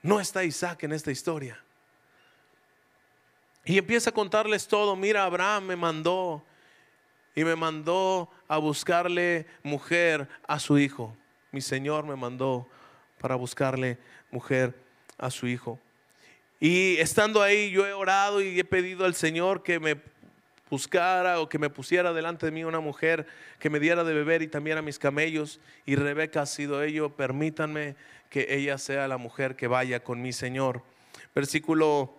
No 0.03 0.21
está 0.21 0.45
Isaac 0.45 0.83
en 0.85 0.93
esta 0.93 1.11
historia. 1.11 1.62
Y 3.65 3.79
empieza 3.79 4.11
a 4.11 4.15
contarles 4.15 4.67
todo. 4.67 4.97
Mira, 4.97 5.25
Abraham 5.25 5.65
me 5.67 5.77
mandó 5.77 6.45
y 7.35 7.45
me 7.45 7.57
mandó 7.57 8.31
a 8.49 8.59
buscarle 8.59 9.47
mujer 9.62 10.29
a 10.47 10.59
su 10.59 10.79
hijo. 10.79 11.16
Mi 11.51 11.61
Señor 11.61 12.05
me 12.05 12.16
mandó 12.16 12.68
para 13.18 13.37
buscarle 13.37 13.99
mujer 14.31 14.75
a 15.18 15.31
su 15.31 15.47
hijo. 15.47 15.79
Y 16.61 16.97
estando 16.99 17.42
ahí 17.42 17.71
yo 17.71 17.87
he 17.87 17.92
orado 17.92 18.40
y 18.40 18.59
he 18.59 18.64
pedido 18.64 19.05
al 19.05 19.14
Señor 19.14 19.62
que 19.62 19.81
me 19.81 20.01
buscara 20.71 21.40
o 21.40 21.49
que 21.49 21.59
me 21.59 21.68
pusiera 21.68 22.12
delante 22.12 22.47
de 22.47 22.53
mí 22.53 22.64
una 22.64 22.81
mujer 22.81 23.27
que 23.59 23.68
me 23.68 23.79
diera 23.81 24.05
de 24.05 24.14
beber 24.14 24.42
y 24.42 24.49
también 24.49 24.79
a 24.79 24.83
mis 24.83 24.99
camellos. 24.99 25.61
Y 25.85 25.97
Rebeca 25.97 26.42
ha 26.42 26.47
sido 26.47 26.83
ello. 26.83 27.11
Permítanme 27.11 27.97
que 28.31 28.47
ella 28.49 28.79
sea 28.79 29.09
la 29.09 29.18
mujer 29.18 29.57
que 29.57 29.66
vaya 29.66 30.03
con 30.03 30.23
mi 30.23 30.33
Señor. 30.33 30.83
Versículo 31.35 32.14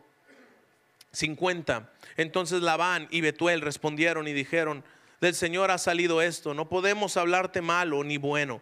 50. 1.13 1.89
Entonces 2.17 2.61
Labán 2.61 3.07
y 3.11 3.21
Betuel 3.21 3.61
respondieron 3.61 4.27
y 4.27 4.33
dijeron, 4.33 4.83
del 5.23 5.35
Señor 5.35 5.71
ha 5.71 5.77
salido 5.77 6.21
esto. 6.21 6.53
No 6.53 6.67
podemos 6.67 7.15
hablarte 7.15 7.61
malo 7.61 8.03
ni 8.03 8.17
bueno. 8.17 8.61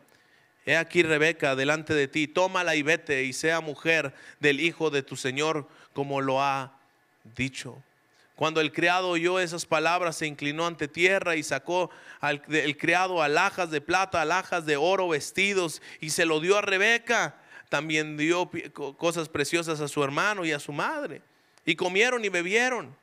He 0.63 0.77
aquí 0.77 1.01
Rebeca 1.01 1.55
delante 1.55 1.95
de 1.95 2.07
ti, 2.07 2.27
tómala 2.27 2.75
y 2.75 2.83
vete 2.83 3.23
y 3.23 3.33
sea 3.33 3.61
mujer 3.61 4.13
del 4.39 4.59
hijo 4.59 4.91
de 4.91 5.01
tu 5.01 5.15
Señor 5.15 5.67
como 5.93 6.21
lo 6.21 6.39
ha 6.39 6.77
dicho. 7.35 7.81
Cuando 8.35 8.61
el 8.61 8.71
criado 8.71 9.09
oyó 9.09 9.39
esas 9.39 9.65
palabras, 9.65 10.17
se 10.17 10.27
inclinó 10.27 10.67
ante 10.67 10.87
tierra 10.87 11.35
y 11.35 11.41
sacó 11.41 11.89
al, 12.19 12.43
el 12.49 12.77
criado 12.77 13.23
alhajas 13.23 13.71
de 13.71 13.81
plata, 13.81 14.21
alhajas 14.21 14.67
de 14.67 14.77
oro, 14.77 15.07
vestidos 15.07 15.81
y 15.99 16.11
se 16.11 16.25
lo 16.25 16.39
dio 16.39 16.59
a 16.59 16.61
Rebeca. 16.61 17.37
También 17.69 18.17
dio 18.17 18.51
cosas 18.97 19.29
preciosas 19.29 19.81
a 19.81 19.87
su 19.87 20.03
hermano 20.03 20.45
y 20.45 20.51
a 20.51 20.59
su 20.59 20.73
madre. 20.73 21.23
Y 21.65 21.75
comieron 21.75 22.23
y 22.23 22.29
bebieron. 22.29 22.95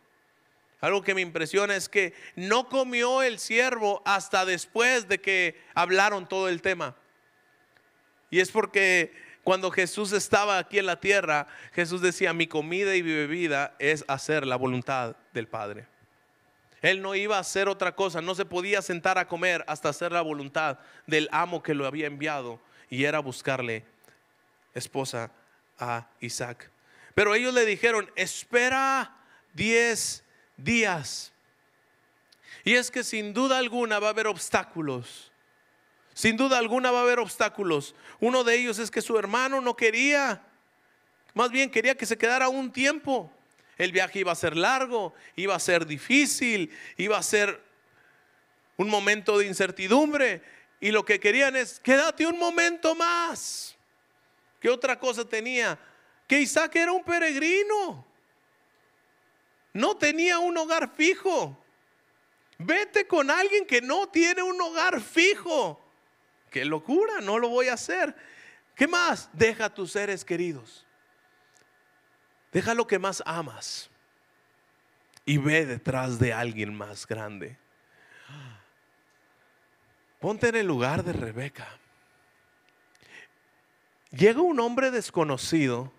Algo 0.81 1.03
que 1.03 1.15
me 1.15 1.21
impresiona 1.21 1.75
es 1.75 1.89
que 1.89 2.15
no 2.37 2.69
comió 2.69 3.23
el 3.23 3.39
siervo 3.39 4.03
hasta 4.05 4.45
después 4.45 5.09
de 5.09 5.21
que 5.21 5.61
hablaron 5.75 6.29
todo 6.29 6.49
el 6.49 6.63
tema. 6.63 6.95
Y 8.31 8.41
es 8.41 8.51
porque 8.51 9.13
cuando 9.43 9.71
Jesús 9.71 10.13
estaba 10.13 10.59
aquí 10.59 10.79
en 10.79 10.87
la 10.87 11.01
tierra, 11.01 11.49
Jesús 11.73 12.01
decía, 12.01 12.33
mi 12.33 12.47
comida 12.47 12.95
y 12.95 13.03
mi 13.03 13.13
bebida 13.13 13.75
es 13.79 14.05
hacer 14.07 14.47
la 14.47 14.57
voluntad 14.57 15.17
del 15.33 15.49
Padre. 15.49 15.87
Él 16.81 17.03
no 17.03 17.15
iba 17.17 17.39
a 17.39 17.41
hacer 17.41 17.69
otra 17.69 17.97
cosa, 17.97 18.21
no 18.21 18.35
se 18.37 18.45
podía 18.45 18.83
sentar 18.83 19.19
a 19.19 19.27
comer 19.27 19.65
hasta 19.67 19.89
hacer 19.89 20.13
la 20.13 20.21
voluntad 20.21 20.79
del 21.07 21.29
amo 21.33 21.63
que 21.63 21.75
lo 21.75 21.87
había 21.87 22.07
enviado 22.07 22.61
y 22.89 23.05
era 23.05 23.19
buscarle 23.19 23.85
esposa 24.75 25.33
a 25.79 26.09
Isaac. 26.21 26.71
Pero 27.15 27.35
ellos 27.35 27.53
le 27.53 27.65
dijeron, 27.65 28.09
espera 28.15 29.17
diez 29.55 30.23
días. 30.59 31.33
Y 32.65 32.75
es 32.75 32.91
que 32.91 33.03
sin 33.03 33.33
duda 33.33 33.57
alguna 33.57 33.99
va 33.99 34.09
a 34.09 34.11
haber 34.11 34.27
obstáculos. 34.27 35.33
Sin 36.13 36.37
duda 36.37 36.59
alguna 36.59 36.91
va 36.91 36.99
a 36.99 37.03
haber 37.03 37.21
obstáculos. 37.21 37.95
Uno 38.21 38.45
de 38.45 38.57
ellos 38.57 38.79
es 38.79 38.91
que 38.91 39.01
su 39.01 39.17
hermano 39.17 39.61
no 39.61 39.77
quería, 39.77 40.43
más 41.33 41.51
bien 41.51 41.71
quería 41.71 41.95
que 41.95 42.07
se 42.07 42.19
quedara 42.19 42.49
un 42.49 42.73
tiempo. 42.73 43.33
El 43.77 43.93
viaje 43.93 44.19
iba 44.19 44.33
a 44.33 44.35
ser 44.35 44.57
largo, 44.57 45.15
iba 45.37 45.55
a 45.55 45.61
ser 45.61 45.87
difícil, 45.87 46.77
iba 46.97 47.17
a 47.17 47.23
ser 47.23 47.63
un 48.77 48.89
momento 48.89 49.39
de 49.39 49.47
incertidumbre. 49.47 50.43
Y 50.81 50.91
lo 50.91 51.05
que 51.05 51.21
querían 51.21 51.55
es, 51.55 51.79
quédate 51.79 52.27
un 52.27 52.39
momento 52.39 52.97
más. 52.97 53.77
¿Qué 54.61 54.69
otra 54.69 54.99
cosa 54.99 55.25
tenía? 55.25 55.79
Que 56.27 56.41
Isaac 56.41 56.75
era 56.75 56.91
un 56.91 57.05
peregrino 57.05 58.08
no 59.73 59.97
tenía 59.97 60.39
un 60.39 60.57
hogar 60.57 60.93
fijo. 60.95 61.57
Vete 62.59 63.07
con 63.07 63.31
alguien 63.31 63.67
que 63.67 63.81
no 63.81 64.09
tiene 64.09 64.43
un 64.43 64.61
hogar 64.61 65.01
fijo. 65.01 65.81
Qué 66.51 66.65
locura, 66.65 67.21
no 67.21 67.39
lo 67.39 67.49
voy 67.49 67.69
a 67.69 67.75
hacer. 67.75 68.15
¿Qué 68.75 68.89
más? 68.89 69.29
Deja 69.33 69.67
a 69.67 69.75
tus 69.75 69.93
seres 69.93 70.25
queridos. 70.25 70.85
Deja 72.53 72.75
lo 72.75 72.87
que 72.87 72.99
más 72.99 73.23
amas. 73.27 73.91
Y 75.25 75.39
ve 75.39 75.67
detrás 75.67 76.19
de 76.19 76.33
alguien 76.33 76.75
más 76.75 77.07
grande. 77.07 77.59
Ponte 80.19 80.49
en 80.49 80.57
el 80.57 80.67
lugar 80.67 81.05
de 81.05 81.13
Rebeca. 81.13 81.69
Llega 84.11 84.41
un 84.41 84.59
hombre 84.59 84.91
desconocido 84.91 85.93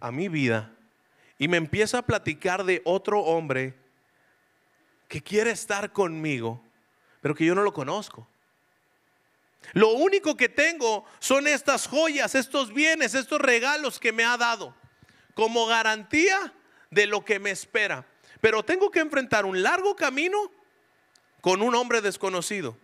a 0.00 0.10
mi 0.10 0.28
vida 0.28 0.75
y 1.38 1.48
me 1.48 1.56
empieza 1.56 1.98
a 1.98 2.02
platicar 2.02 2.64
de 2.64 2.82
otro 2.84 3.20
hombre 3.20 3.74
que 5.08 5.22
quiere 5.22 5.50
estar 5.50 5.92
conmigo, 5.92 6.62
pero 7.20 7.34
que 7.34 7.44
yo 7.44 7.54
no 7.54 7.62
lo 7.62 7.72
conozco. 7.72 8.26
Lo 9.72 9.90
único 9.90 10.36
que 10.36 10.48
tengo 10.48 11.04
son 11.18 11.46
estas 11.46 11.88
joyas, 11.88 12.34
estos 12.34 12.72
bienes, 12.72 13.14
estos 13.14 13.40
regalos 13.40 13.98
que 13.98 14.12
me 14.12 14.24
ha 14.24 14.36
dado 14.36 14.74
como 15.34 15.66
garantía 15.66 16.54
de 16.90 17.06
lo 17.06 17.24
que 17.24 17.38
me 17.38 17.50
espera. 17.50 18.06
Pero 18.40 18.64
tengo 18.64 18.90
que 18.90 19.00
enfrentar 19.00 19.44
un 19.44 19.62
largo 19.62 19.96
camino 19.96 20.50
con 21.40 21.62
un 21.62 21.74
hombre 21.74 22.00
desconocido. 22.00 22.76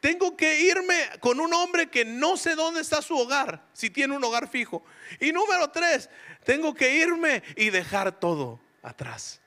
Tengo 0.00 0.36
que 0.36 0.60
irme 0.60 1.08
con 1.20 1.40
un 1.40 1.52
hombre 1.52 1.88
que 1.88 2.04
no 2.04 2.36
sé 2.36 2.54
dónde 2.54 2.80
está 2.80 3.02
su 3.02 3.18
hogar, 3.18 3.68
si 3.72 3.90
tiene 3.90 4.16
un 4.16 4.22
hogar 4.22 4.48
fijo. 4.48 4.84
Y 5.18 5.32
número 5.32 5.70
tres, 5.70 6.08
tengo 6.44 6.72
que 6.72 6.94
irme 6.94 7.42
y 7.56 7.70
dejar 7.70 8.20
todo 8.20 8.60
atrás. 8.82 9.40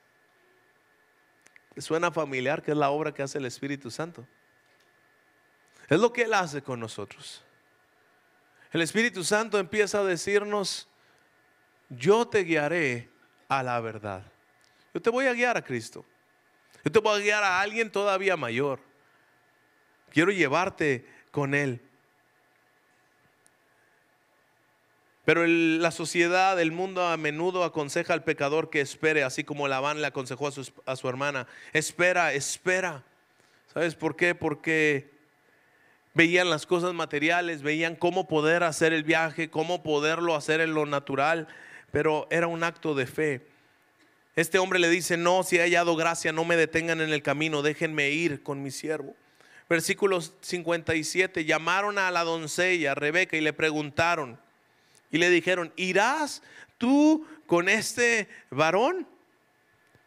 Suena 1.78 2.12
familiar 2.12 2.62
que 2.62 2.72
es 2.72 2.76
la 2.76 2.90
obra 2.90 3.14
que 3.14 3.22
hace 3.22 3.38
el 3.38 3.46
Espíritu 3.46 3.90
Santo. 3.90 4.26
Es 5.88 5.98
lo 5.98 6.12
que 6.12 6.22
Él 6.22 6.34
hace 6.34 6.62
con 6.62 6.78
nosotros. 6.80 7.42
El 8.72 8.82
Espíritu 8.82 9.24
Santo 9.24 9.58
empieza 9.58 10.00
a 10.00 10.04
decirnos, 10.04 10.88
yo 11.88 12.28
te 12.28 12.44
guiaré 12.44 13.10
a 13.48 13.62
la 13.62 13.80
verdad. 13.80 14.22
Yo 14.92 15.00
te 15.00 15.08
voy 15.08 15.26
a 15.26 15.32
guiar 15.32 15.56
a 15.56 15.62
Cristo. 15.62 16.04
Yo 16.84 16.92
te 16.92 16.98
voy 16.98 17.20
a 17.20 17.22
guiar 17.22 17.42
a 17.42 17.60
alguien 17.60 17.90
todavía 17.90 18.36
mayor. 18.36 18.91
Quiero 20.12 20.30
llevarte 20.30 21.06
con 21.30 21.54
Él. 21.54 21.80
Pero 25.24 25.46
la 25.46 25.90
sociedad, 25.90 26.60
el 26.60 26.72
mundo 26.72 27.06
a 27.06 27.16
menudo 27.16 27.64
aconseja 27.64 28.12
al 28.12 28.24
pecador 28.24 28.70
que 28.70 28.80
espere, 28.80 29.22
así 29.22 29.44
como 29.44 29.68
Labán 29.68 30.00
le 30.00 30.06
aconsejó 30.08 30.48
a 30.48 30.52
su, 30.52 30.70
a 30.84 30.96
su 30.96 31.08
hermana. 31.08 31.46
Espera, 31.72 32.32
espera. 32.32 33.04
¿Sabes 33.72 33.94
por 33.94 34.16
qué? 34.16 34.34
Porque 34.34 35.10
veían 36.12 36.50
las 36.50 36.66
cosas 36.66 36.92
materiales, 36.92 37.62
veían 37.62 37.96
cómo 37.96 38.28
poder 38.28 38.64
hacer 38.64 38.92
el 38.92 39.04
viaje, 39.04 39.48
cómo 39.48 39.82
poderlo 39.82 40.34
hacer 40.34 40.60
en 40.60 40.74
lo 40.74 40.84
natural, 40.86 41.48
pero 41.90 42.26
era 42.30 42.48
un 42.48 42.64
acto 42.64 42.94
de 42.94 43.06
fe. 43.06 43.46
Este 44.34 44.58
hombre 44.58 44.78
le 44.78 44.90
dice, 44.90 45.16
no, 45.16 45.42
si 45.42 45.56
he 45.56 45.60
hallado 45.60 45.94
gracia, 45.94 46.32
no 46.32 46.44
me 46.44 46.56
detengan 46.56 47.00
en 47.00 47.10
el 47.10 47.22
camino, 47.22 47.62
déjenme 47.62 48.10
ir 48.10 48.42
con 48.42 48.62
mi 48.62 48.70
siervo. 48.70 49.14
Versículo 49.68 50.20
57, 50.20 51.44
llamaron 51.44 51.98
a 51.98 52.10
la 52.10 52.24
doncella, 52.24 52.94
Rebeca, 52.94 53.36
y 53.36 53.40
le 53.40 53.52
preguntaron, 53.52 54.38
y 55.10 55.18
le 55.18 55.30
dijeron, 55.30 55.72
¿irás 55.76 56.42
tú 56.78 57.26
con 57.46 57.68
este 57.68 58.28
varón? 58.50 59.06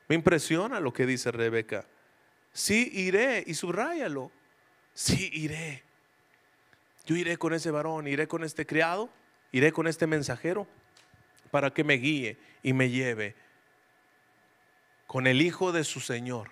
Me 0.07 0.15
impresiona 0.15 0.79
lo 0.79 0.93
que 0.93 1.05
dice 1.05 1.31
Rebeca. 1.31 1.85
Sí, 2.53 2.89
iré, 2.93 3.43
y 3.45 3.53
subráyalo. 3.53 4.31
Sí, 4.93 5.29
iré. 5.33 5.83
Yo 7.05 7.15
iré 7.15 7.37
con 7.37 7.53
ese 7.53 7.71
varón, 7.71 8.07
iré 8.07 8.27
con 8.27 8.43
este 8.43 8.65
criado, 8.65 9.09
iré 9.51 9.71
con 9.71 9.87
este 9.87 10.07
mensajero 10.07 10.67
para 11.51 11.71
que 11.71 11.83
me 11.83 11.95
guíe 11.95 12.37
y 12.63 12.73
me 12.73 12.89
lleve 12.89 13.35
con 15.07 15.27
el 15.27 15.41
hijo 15.41 15.71
de 15.71 15.83
su 15.83 15.99
Señor, 15.99 16.51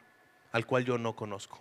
al 0.51 0.65
cual 0.65 0.85
yo 0.85 0.97
no 0.97 1.15
conozco. 1.15 1.59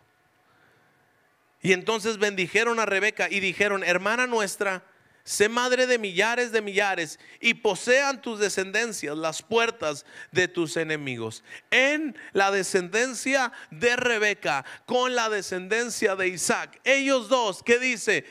Y 1.63 1.73
entonces 1.73 2.19
bendijeron 2.19 2.81
a 2.81 2.87
Rebeca 2.87 3.29
y 3.31 3.39
dijeron, 3.39 3.85
hermana 3.85 4.27
nuestra, 4.27 4.85
sé 5.23 5.49
madre 5.49 5.87
de 5.87 5.99
millares 5.99 6.51
de 6.51 6.61
millares 6.61 7.21
y 7.41 7.55
posean 7.55 8.21
tus 8.21 8.41
descendencias 8.41 9.17
las 9.17 9.43
puertas 9.43 10.05
de 10.33 10.49
tus 10.49 10.77
enemigos. 10.77 11.45
En 11.71 12.17
la 12.33 12.51
descendencia 12.51 13.53
de 13.71 13.95
Rebeca 13.95 14.65
con 14.87 15.15
la 15.15 15.31
descendencia 15.31 16.17
de 16.17 16.29
Isaac, 16.29 16.81
ellos 16.83 17.29
dos, 17.29 17.63
¿qué 17.63 17.79
dice? 17.79 18.25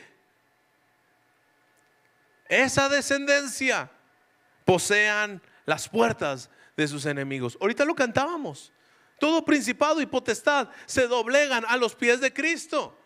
Esa 2.50 2.90
descendencia 2.90 3.90
posean 4.66 5.40
las 5.64 5.88
puertas 5.88 6.50
de 6.76 6.86
sus 6.86 7.06
enemigos. 7.06 7.56
Ahorita 7.62 7.86
lo 7.86 7.94
cantábamos. 7.94 8.72
Todo 9.18 9.42
principado 9.42 10.02
y 10.02 10.06
potestad 10.06 10.68
se 10.84 11.06
doblegan 11.06 11.64
a 11.66 11.78
los 11.78 11.94
pies 11.94 12.20
de 12.20 12.30
Cristo. 12.30 12.98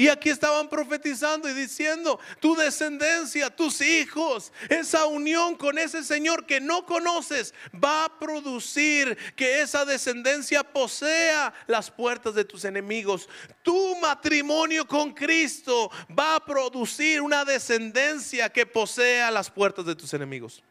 Y 0.00 0.08
aquí 0.08 0.30
estaban 0.30 0.66
profetizando 0.70 1.46
y 1.46 1.52
diciendo, 1.52 2.18
tu 2.40 2.56
descendencia, 2.56 3.54
tus 3.54 3.82
hijos, 3.82 4.50
esa 4.70 5.04
unión 5.04 5.56
con 5.56 5.76
ese 5.76 6.02
Señor 6.02 6.46
que 6.46 6.58
no 6.58 6.86
conoces, 6.86 7.52
va 7.74 8.06
a 8.06 8.18
producir 8.18 9.14
que 9.36 9.60
esa 9.60 9.84
descendencia 9.84 10.64
posea 10.64 11.52
las 11.66 11.90
puertas 11.90 12.34
de 12.34 12.46
tus 12.46 12.64
enemigos. 12.64 13.28
Tu 13.62 13.94
matrimonio 13.96 14.88
con 14.88 15.12
Cristo 15.12 15.90
va 16.18 16.36
a 16.36 16.46
producir 16.46 17.20
una 17.20 17.44
descendencia 17.44 18.48
que 18.48 18.64
posea 18.64 19.30
las 19.30 19.50
puertas 19.50 19.84
de 19.84 19.96
tus 19.96 20.14
enemigos. 20.14 20.62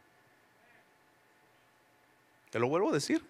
Te 2.50 2.58
lo 2.58 2.68
vuelvo 2.68 2.90
a 2.90 2.94
decir. 2.94 3.24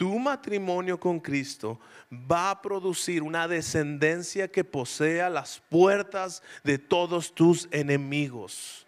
Tu 0.00 0.18
matrimonio 0.18 0.98
con 0.98 1.20
Cristo 1.20 1.78
va 2.10 2.52
a 2.52 2.62
producir 2.62 3.22
una 3.22 3.46
descendencia 3.46 4.50
que 4.50 4.64
posea 4.64 5.28
las 5.28 5.60
puertas 5.68 6.42
de 6.64 6.78
todos 6.78 7.34
tus 7.34 7.68
enemigos. 7.70 8.86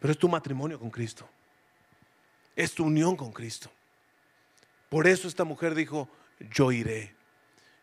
Pero 0.00 0.10
es 0.10 0.18
tu 0.18 0.28
matrimonio 0.28 0.76
con 0.76 0.90
Cristo. 0.90 1.28
Es 2.56 2.74
tu 2.74 2.82
unión 2.84 3.14
con 3.14 3.30
Cristo. 3.30 3.70
Por 4.88 5.06
eso 5.06 5.28
esta 5.28 5.44
mujer 5.44 5.76
dijo, 5.76 6.08
yo 6.50 6.72
iré. 6.72 7.14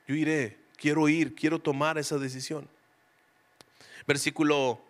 Yo 0.05 0.15
iré. 0.15 0.57
Quiero 0.75 1.07
ir. 1.07 1.36
Quiero 1.36 1.57
tomar 1.57 1.97
esa 1.97 2.17
decisión. 2.17 2.67
Versículo 4.05 4.81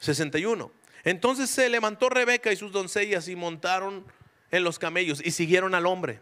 61. 0.00 0.72
Entonces 1.04 1.50
se 1.50 1.68
levantó 1.68 2.08
Rebeca 2.08 2.50
y 2.50 2.56
sus 2.56 2.72
doncellas 2.72 3.28
y 3.28 3.36
montaron 3.36 4.04
en 4.56 4.62
los 4.62 4.78
camellos 4.78 5.20
y 5.24 5.32
siguieron 5.32 5.74
al 5.74 5.84
hombre. 5.84 6.20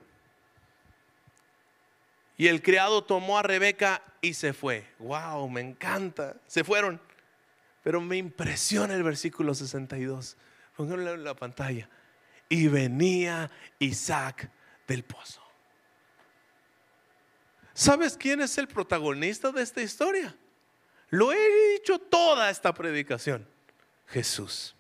Y 2.39 2.49
el 2.49 2.63
criado 2.63 3.05
tomó 3.05 3.39
a 3.39 3.43
Rebeca 3.43 4.03
y 4.23 4.33
se 4.33 4.55
fue. 4.55 4.89
Wow, 4.99 5.51
me 5.51 5.61
encanta. 5.61 6.37
Se 6.47 6.65
fueron. 6.65 6.99
Pero 7.83 8.01
me 8.01 8.17
impresiona 8.17 8.95
el 8.95 9.03
versículo 9.03 9.55
62. 9.55 10.39
Pónganlo 10.77 11.13
en 11.13 11.25
la 11.25 11.35
pantalla. 11.35 11.91
Y 12.49 12.69
venía 12.69 13.51
Isaac 13.79 14.51
del 14.89 15.05
pozo. 15.05 15.43
¿Sabes 17.75 18.17
quién 18.17 18.41
es 18.41 18.57
el 18.57 18.67
protagonista 18.67 19.53
de 19.53 19.63
esta 19.63 19.83
historia? 19.83 20.35
Lo 21.11 21.35
he 21.35 21.75
dicho 21.75 21.99
toda 21.99 22.49
esta 22.49 22.73
predicación. 22.73 23.47
Jesús. 24.07 24.75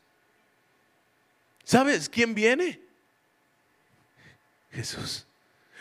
¿Sabes 1.64 2.08
quién 2.08 2.34
viene? 2.34 2.81
Jesús. 4.72 5.26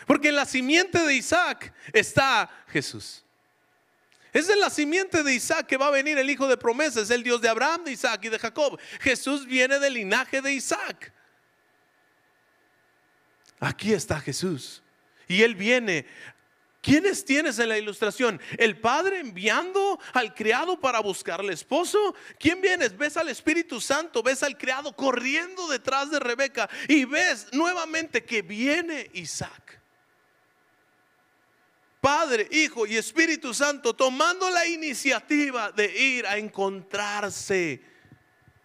Porque 0.06 0.28
en 0.28 0.36
la 0.36 0.46
simiente 0.46 0.98
de 0.98 1.14
Isaac 1.14 1.72
está 1.92 2.50
Jesús. 2.68 3.24
Es 4.32 4.48
en 4.48 4.60
la 4.60 4.70
simiente 4.70 5.22
de 5.22 5.34
Isaac 5.34 5.66
que 5.66 5.76
va 5.76 5.88
a 5.88 5.90
venir 5.90 6.18
el 6.18 6.30
hijo 6.30 6.48
de 6.48 6.56
promesa. 6.56 7.02
Es 7.02 7.10
el 7.10 7.22
Dios 7.22 7.40
de 7.40 7.48
Abraham, 7.48 7.84
de 7.84 7.92
Isaac 7.92 8.24
y 8.24 8.28
de 8.30 8.38
Jacob. 8.38 8.80
Jesús 9.00 9.46
viene 9.46 9.78
del 9.78 9.94
linaje 9.94 10.40
de 10.40 10.52
Isaac. 10.52 11.12
Aquí 13.60 13.92
está 13.92 14.18
Jesús. 14.20 14.82
Y 15.28 15.42
él 15.42 15.54
viene 15.54 16.06
¿Quiénes 16.82 17.24
tienes 17.24 17.60
en 17.60 17.68
la 17.68 17.78
ilustración? 17.78 18.40
¿El 18.58 18.76
padre 18.76 19.20
enviando 19.20 20.00
al 20.14 20.34
criado 20.34 20.80
para 20.80 20.98
buscarle 20.98 21.52
esposo? 21.52 22.12
¿Quién 22.40 22.60
vienes? 22.60 22.98
¿Ves 22.98 23.16
al 23.16 23.28
Espíritu 23.28 23.80
Santo? 23.80 24.20
¿Ves 24.20 24.42
al 24.42 24.58
criado 24.58 24.94
corriendo 24.96 25.68
detrás 25.68 26.10
de 26.10 26.18
Rebeca? 26.18 26.68
Y 26.88 27.04
ves 27.04 27.46
nuevamente 27.52 28.24
que 28.24 28.42
viene 28.42 29.08
Isaac. 29.14 29.80
Padre, 32.00 32.48
Hijo 32.50 32.84
y 32.84 32.96
Espíritu 32.96 33.54
Santo 33.54 33.94
tomando 33.94 34.50
la 34.50 34.66
iniciativa 34.66 35.70
de 35.70 35.96
ir 35.96 36.26
a 36.26 36.36
encontrarse. 36.36 37.91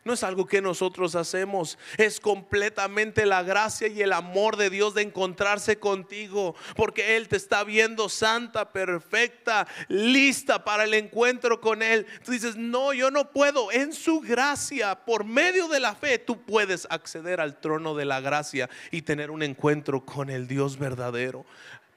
No 0.07 0.13
es 0.13 0.23
algo 0.23 0.45
que 0.45 0.61
nosotros 0.61 1.15
hacemos, 1.15 1.77
es 1.97 2.21
completamente 2.21 3.25
la 3.25 3.43
gracia 3.43 3.89
y 3.89 4.01
el 4.01 4.13
amor 4.13 4.55
de 4.55 4.69
Dios 4.69 4.93
de 4.93 5.01
encontrarse 5.01 5.79
contigo, 5.79 6.55
porque 6.77 7.17
Él 7.17 7.27
te 7.27 7.35
está 7.35 7.65
viendo 7.65 8.07
santa, 8.07 8.71
perfecta, 8.71 9.67
lista 9.89 10.63
para 10.63 10.85
el 10.85 10.93
encuentro 10.93 11.59
con 11.59 11.81
Él. 11.81 12.07
Tú 12.23 12.31
dices, 12.31 12.55
no, 12.55 12.93
yo 12.93 13.11
no 13.11 13.31
puedo. 13.31 13.69
En 13.69 13.91
su 13.91 14.21
gracia, 14.21 14.95
por 15.03 15.25
medio 15.25 15.67
de 15.67 15.81
la 15.81 15.93
fe, 15.93 16.19
tú 16.19 16.41
puedes 16.41 16.87
acceder 16.89 17.41
al 17.41 17.59
trono 17.59 17.93
de 17.93 18.05
la 18.05 18.21
gracia 18.21 18.69
y 18.91 19.01
tener 19.01 19.29
un 19.29 19.43
encuentro 19.43 20.05
con 20.05 20.29
el 20.29 20.47
Dios 20.47 20.79
verdadero. 20.79 21.45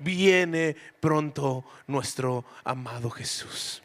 Viene 0.01 0.75
pronto 0.99 1.65
nuestro 1.87 2.45
amado 2.65 3.09
Jesús. 3.09 3.85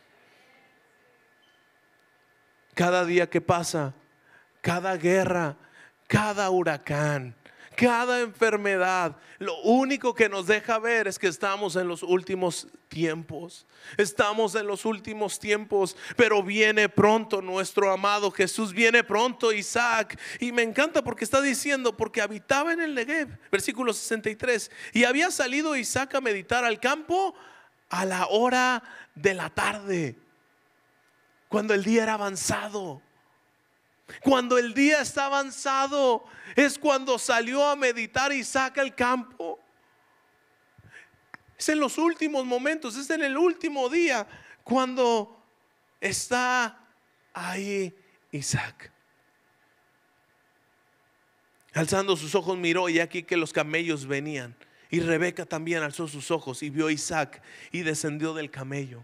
Cada 2.74 3.06
día 3.06 3.30
que 3.30 3.40
pasa, 3.40 3.94
cada 4.66 4.98
guerra, 4.98 5.56
cada 6.08 6.50
huracán, 6.50 7.36
cada 7.78 8.22
enfermedad, 8.22 9.16
lo 9.38 9.62
único 9.62 10.16
que 10.16 10.28
nos 10.28 10.48
deja 10.48 10.80
ver 10.80 11.08
es 11.08 11.20
que 11.20 11.28
estamos 11.28 11.76
en 11.76 11.88
los 11.88 12.02
últimos 12.02 12.68
tiempos. 12.88 13.68
Estamos 13.96 14.56
en 14.56 14.66
los 14.66 14.84
últimos 14.86 15.38
tiempos, 15.38 15.96
pero 16.16 16.42
viene 16.42 16.90
pronto 16.90 17.44
nuestro 17.44 17.92
amado 17.92 18.32
Jesús, 18.32 18.74
viene 18.74 19.04
pronto 19.04 19.54
Isaac. 19.54 20.20
Y 20.40 20.52
me 20.52 20.64
encanta 20.64 21.04
porque 21.04 21.26
está 21.26 21.42
diciendo, 21.42 21.96
porque 21.96 22.24
habitaba 22.24 22.74
en 22.74 22.82
el 22.82 22.96
Negev, 22.96 23.38
versículo 23.52 23.94
63, 23.94 24.72
y 24.94 25.04
había 25.04 25.30
salido 25.30 25.76
Isaac 25.76 26.16
a 26.16 26.22
meditar 26.22 26.66
al 26.66 26.80
campo 26.80 27.36
a 27.90 28.04
la 28.04 28.26
hora 28.26 28.82
de 29.14 29.36
la 29.36 29.52
tarde, 29.52 30.18
cuando 31.50 31.76
el 31.76 31.84
día 31.84 32.02
era 32.02 32.16
avanzado. 32.16 33.04
Cuando 34.22 34.58
el 34.58 34.74
día 34.74 35.02
está 35.02 35.26
avanzado 35.26 36.26
es 36.56 36.78
cuando 36.78 37.18
salió 37.18 37.66
a 37.66 37.76
meditar 37.76 38.32
Isaac 38.32 38.78
al 38.78 38.96
campo. 38.96 39.60
Es 41.58 41.70
en 41.70 41.80
los 41.80 41.98
últimos 41.98 42.46
momentos, 42.46 42.96
es 42.98 43.10
en 43.10 43.24
el 43.24 43.38
último 43.38 43.90
día 43.90 44.28
cuando 44.64 45.44
está 46.00 46.80
ahí 47.34 47.96
Isaac. 48.32 48.92
Alzando 51.74 52.16
sus 52.16 52.36
ojos 52.36 52.58
miró 52.58 52.88
y 52.88 53.00
aquí 53.00 53.24
que 53.24 53.38
los 53.38 53.52
camellos 53.52 54.06
venían. 54.06 54.56
Y 54.90 55.02
Rebeca 55.02 55.46
también 55.46 55.84
alzó 55.84 56.08
sus 56.08 56.32
ojos 56.32 56.64
y 56.64 56.70
vio 56.70 56.88
a 56.88 56.92
Isaac 56.92 57.42
y 57.72 57.82
descendió 57.82 58.34
del 58.34 58.50
camello. 58.50 59.04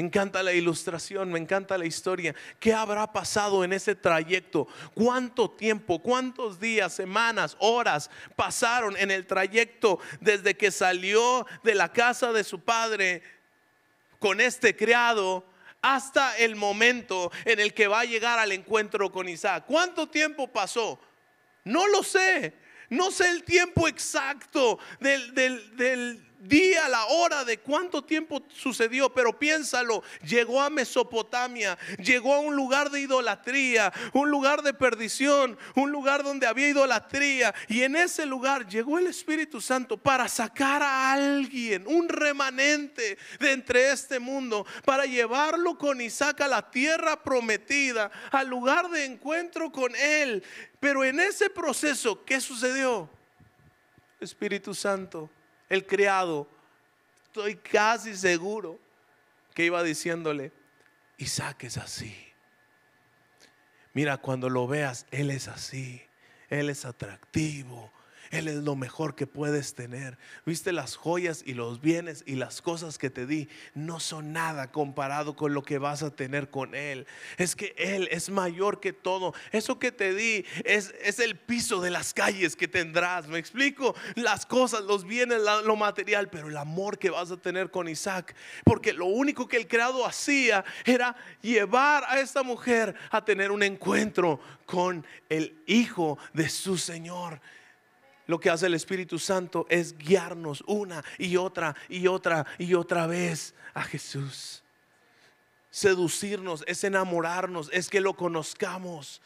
Me 0.00 0.06
encanta 0.06 0.42
la 0.42 0.54
ilustración, 0.54 1.30
me 1.30 1.38
encanta 1.38 1.76
la 1.76 1.84
historia. 1.84 2.34
¿Qué 2.58 2.72
habrá 2.72 3.12
pasado 3.12 3.64
en 3.64 3.74
ese 3.74 3.94
trayecto? 3.94 4.66
¿Cuánto 4.94 5.50
tiempo, 5.50 5.98
cuántos 5.98 6.58
días, 6.58 6.94
semanas, 6.94 7.54
horas 7.58 8.10
pasaron 8.34 8.96
en 8.96 9.10
el 9.10 9.26
trayecto 9.26 9.98
desde 10.18 10.56
que 10.56 10.70
salió 10.70 11.46
de 11.62 11.74
la 11.74 11.92
casa 11.92 12.32
de 12.32 12.44
su 12.44 12.60
padre 12.60 13.22
con 14.18 14.40
este 14.40 14.74
criado 14.74 15.44
hasta 15.82 16.34
el 16.38 16.56
momento 16.56 17.30
en 17.44 17.60
el 17.60 17.74
que 17.74 17.86
va 17.86 18.00
a 18.00 18.06
llegar 18.06 18.38
al 18.38 18.52
encuentro 18.52 19.12
con 19.12 19.28
Isaac? 19.28 19.64
¿Cuánto 19.66 20.08
tiempo 20.08 20.48
pasó? 20.48 20.98
No 21.64 21.86
lo 21.86 22.02
sé. 22.02 22.54
No 22.88 23.10
sé 23.10 23.28
el 23.28 23.44
tiempo 23.44 23.86
exacto 23.86 24.78
del, 24.98 25.34
del, 25.34 25.76
del 25.76 26.29
día, 26.40 26.88
la 26.88 27.04
hora 27.06 27.44
de 27.44 27.58
cuánto 27.58 28.02
tiempo 28.02 28.42
sucedió, 28.52 29.12
pero 29.12 29.38
piénsalo, 29.38 30.02
llegó 30.24 30.60
a 30.60 30.70
Mesopotamia, 30.70 31.78
llegó 31.98 32.34
a 32.34 32.40
un 32.40 32.56
lugar 32.56 32.90
de 32.90 33.00
idolatría, 33.00 33.92
un 34.12 34.30
lugar 34.30 34.62
de 34.62 34.74
perdición, 34.74 35.58
un 35.76 35.92
lugar 35.92 36.22
donde 36.22 36.46
había 36.46 36.68
idolatría, 36.68 37.54
y 37.68 37.82
en 37.82 37.96
ese 37.96 38.26
lugar 38.26 38.66
llegó 38.66 38.98
el 38.98 39.06
Espíritu 39.06 39.60
Santo 39.60 39.96
para 39.96 40.28
sacar 40.28 40.82
a 40.82 41.12
alguien, 41.12 41.86
un 41.86 42.08
remanente 42.08 43.18
de 43.38 43.52
entre 43.52 43.90
este 43.90 44.18
mundo, 44.18 44.66
para 44.84 45.04
llevarlo 45.04 45.76
con 45.76 46.00
Isaac 46.00 46.40
a 46.40 46.48
la 46.48 46.70
tierra 46.70 47.22
prometida, 47.22 48.10
al 48.30 48.48
lugar 48.48 48.88
de 48.90 49.04
encuentro 49.04 49.70
con 49.70 49.94
él. 49.94 50.42
Pero 50.78 51.04
en 51.04 51.20
ese 51.20 51.50
proceso, 51.50 52.24
¿qué 52.24 52.40
sucedió? 52.40 53.08
Espíritu 54.20 54.74
Santo 54.74 55.30
el 55.70 55.86
criado, 55.86 56.46
estoy 57.24 57.56
casi 57.56 58.14
seguro 58.16 58.78
que 59.54 59.64
iba 59.64 59.82
diciéndole, 59.82 60.52
Isaac 61.16 61.64
es 61.64 61.78
así. 61.78 62.14
Mira, 63.94 64.18
cuando 64.18 64.50
lo 64.50 64.66
veas, 64.66 65.06
él 65.10 65.30
es 65.30 65.48
así, 65.48 66.02
él 66.48 66.68
es 66.68 66.84
atractivo, 66.84 67.90
él 68.30 68.46
es 68.46 68.62
lo 68.62 68.76
mejor 68.76 69.16
que 69.16 69.26
puedes 69.26 69.74
tener. 69.74 70.16
Viste 70.46 70.72
las 70.72 70.94
joyas 70.94 71.42
y 71.44 71.54
los 71.54 71.80
bienes 71.80 72.22
y 72.26 72.36
las 72.36 72.62
cosas 72.62 72.96
que 72.96 73.10
te 73.10 73.26
di 73.26 73.48
no 73.74 73.98
son 73.98 74.32
nada 74.32 74.70
comparado 74.70 75.34
con 75.34 75.52
lo 75.52 75.62
que 75.62 75.78
vas 75.78 76.04
a 76.04 76.14
tener 76.14 76.48
con 76.48 76.76
Él. 76.76 77.08
Es 77.38 77.56
que 77.56 77.74
Él 77.76 78.08
es 78.12 78.30
mayor 78.30 78.78
que 78.78 78.92
todo. 78.92 79.34
Eso 79.50 79.80
que 79.80 79.90
te 79.90 80.14
di 80.14 80.44
es, 80.64 80.94
es 81.02 81.18
el 81.18 81.36
piso 81.36 81.80
de 81.80 81.90
las 81.90 82.14
calles 82.14 82.54
que 82.54 82.68
tendrás. 82.68 83.26
Me 83.26 83.38
explico. 83.40 83.96
Las 84.14 84.46
cosas, 84.46 84.82
los 84.82 85.04
bienes, 85.04 85.40
lo 85.64 85.74
material, 85.74 86.30
pero 86.30 86.48
el 86.48 86.56
amor 86.56 87.00
que 87.00 87.10
vas 87.10 87.32
a 87.32 87.36
tener 87.36 87.72
con 87.72 87.88
Isaac. 87.88 88.36
Porque 88.62 88.92
lo 88.92 89.06
único 89.06 89.48
que 89.48 89.56
el 89.56 89.66
creado 89.66 90.06
hacía 90.06 90.64
era 90.84 91.16
llevar 91.42 92.04
a 92.04 92.20
esta 92.20 92.44
mujer 92.44 92.94
a 93.10 93.24
tener 93.24 93.50
un 93.50 93.64
encuentro 93.64 94.38
con 94.66 95.04
el 95.28 95.60
hijo 95.66 96.16
de 96.32 96.48
su 96.48 96.78
Señor 96.78 97.40
lo 98.30 98.38
que 98.38 98.48
hace 98.48 98.66
el 98.66 98.74
Espíritu 98.74 99.18
Santo 99.18 99.66
es 99.68 99.98
guiarnos 99.98 100.62
una 100.68 101.02
y 101.18 101.36
otra 101.36 101.74
y 101.88 102.06
otra 102.06 102.46
y 102.58 102.74
otra 102.74 103.08
vez 103.08 103.56
a 103.74 103.82
Jesús. 103.82 104.62
Seducirnos 105.70 106.62
es 106.68 106.84
enamorarnos, 106.84 107.70
es 107.72 107.88
que 107.88 108.00
lo 108.00 108.14
conozcamos. 108.14 109.20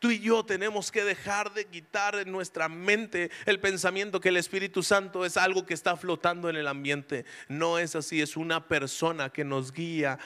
Tú 0.00 0.10
y 0.10 0.18
yo 0.18 0.44
tenemos 0.44 0.90
que 0.90 1.04
dejar 1.04 1.54
de 1.54 1.66
quitar 1.66 2.16
en 2.16 2.32
nuestra 2.32 2.68
mente 2.68 3.30
el 3.46 3.60
pensamiento 3.60 4.20
que 4.20 4.30
el 4.30 4.36
Espíritu 4.36 4.82
Santo 4.82 5.24
es 5.24 5.36
algo 5.36 5.64
que 5.64 5.74
está 5.74 5.96
flotando 5.96 6.50
en 6.50 6.56
el 6.56 6.66
ambiente. 6.66 7.24
No 7.46 7.78
es 7.78 7.94
así, 7.94 8.20
es 8.20 8.36
una 8.36 8.66
persona 8.66 9.30
que 9.30 9.44
nos 9.44 9.70
guía 9.70 10.18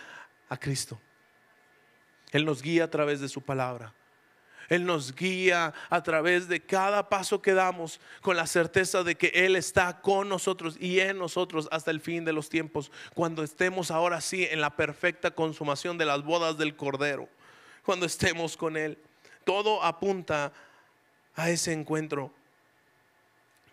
a 0.48 0.56
Cristo. 0.56 0.98
Él 2.30 2.46
nos 2.46 2.62
guía 2.62 2.84
a 2.84 2.90
través 2.90 3.20
de 3.20 3.28
su 3.28 3.42
palabra. 3.42 3.92
Él 4.68 4.84
nos 4.84 5.14
guía 5.14 5.72
a 5.88 6.02
través 6.02 6.46
de 6.46 6.60
cada 6.60 7.08
paso 7.08 7.40
que 7.40 7.54
damos 7.54 8.00
con 8.20 8.36
la 8.36 8.46
certeza 8.46 9.02
de 9.02 9.16
que 9.16 9.32
Él 9.34 9.56
está 9.56 10.00
con 10.02 10.28
nosotros 10.28 10.76
y 10.78 11.00
en 11.00 11.18
nosotros 11.18 11.68
hasta 11.72 11.90
el 11.90 12.00
fin 12.00 12.24
de 12.24 12.34
los 12.34 12.50
tiempos, 12.50 12.90
cuando 13.14 13.42
estemos 13.42 13.90
ahora 13.90 14.20
sí 14.20 14.46
en 14.50 14.60
la 14.60 14.76
perfecta 14.76 15.30
consumación 15.30 15.96
de 15.96 16.04
las 16.04 16.22
bodas 16.22 16.58
del 16.58 16.76
Cordero, 16.76 17.28
cuando 17.82 18.04
estemos 18.04 18.56
con 18.56 18.76
Él. 18.76 18.98
Todo 19.44 19.82
apunta 19.82 20.52
a 21.34 21.48
ese 21.48 21.72
encuentro. 21.72 22.30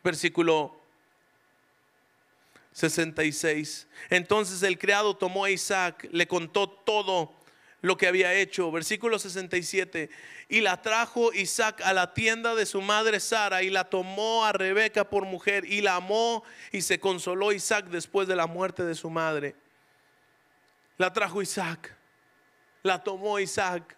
Versículo 0.01 0.79
66. 2.71 3.87
Entonces 4.09 4.63
el 4.63 4.77
criado 4.77 5.17
tomó 5.17 5.45
a 5.45 5.49
Isaac, 5.49 6.07
le 6.11 6.27
contó 6.27 6.69
todo 6.69 7.33
lo 7.85 7.97
que 7.97 8.07
había 8.07 8.33
hecho. 8.33 8.71
Versículo 8.71 9.19
67. 9.19 10.09
Y 10.49 10.61
la 10.61 10.81
trajo 10.81 11.31
Isaac 11.33 11.81
a 11.81 11.93
la 11.93 12.13
tienda 12.13 12.55
de 12.55 12.65
su 12.65 12.81
madre 12.81 13.19
Sara 13.19 13.61
y 13.61 13.69
la 13.69 13.85
tomó 13.85 14.43
a 14.43 14.51
Rebeca 14.51 15.07
por 15.07 15.25
mujer 15.25 15.65
y 15.65 15.81
la 15.81 15.95
amó 15.95 16.43
y 16.71 16.81
se 16.81 16.99
consoló 16.99 17.51
Isaac 17.51 17.85
después 17.85 18.27
de 18.27 18.35
la 18.35 18.47
muerte 18.47 18.83
de 18.83 18.95
su 18.95 19.09
madre. 19.09 19.55
La 20.97 21.13
trajo 21.13 21.41
Isaac, 21.41 21.95
la 22.81 23.03
tomó 23.03 23.39
Isaac. 23.39 23.95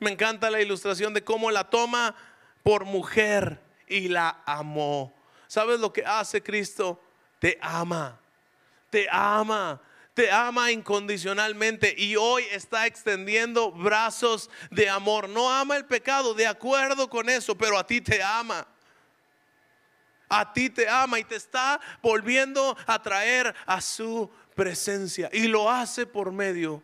Me 0.00 0.10
encanta 0.10 0.50
la 0.50 0.60
ilustración 0.60 1.14
de 1.14 1.24
cómo 1.24 1.50
la 1.50 1.70
toma 1.70 2.14
por 2.62 2.84
mujer 2.84 3.58
y 3.88 4.08
la 4.08 4.42
amó. 4.44 5.14
¿Sabes 5.46 5.80
lo 5.80 5.92
que 5.92 6.04
hace 6.04 6.42
Cristo? 6.42 7.00
Te 7.38 7.58
ama, 7.62 8.20
te 8.90 9.06
ama 9.10 9.80
te 10.14 10.30
ama 10.30 10.70
incondicionalmente 10.70 11.92
y 11.98 12.14
hoy 12.14 12.44
está 12.52 12.86
extendiendo 12.86 13.72
brazos 13.72 14.48
de 14.70 14.88
amor. 14.88 15.28
No 15.28 15.50
ama 15.50 15.76
el 15.76 15.84
pecado, 15.84 16.34
de 16.34 16.46
acuerdo 16.46 17.10
con 17.10 17.28
eso, 17.28 17.56
pero 17.58 17.76
a 17.76 17.86
ti 17.86 18.00
te 18.00 18.22
ama. 18.22 18.66
A 20.28 20.52
ti 20.52 20.70
te 20.70 20.88
ama 20.88 21.18
y 21.18 21.24
te 21.24 21.34
está 21.34 21.80
volviendo 22.00 22.76
a 22.86 23.02
traer 23.02 23.54
a 23.66 23.80
su 23.80 24.30
presencia. 24.54 25.28
Y 25.32 25.48
lo 25.48 25.68
hace 25.68 26.06
por 26.06 26.30
medio 26.30 26.80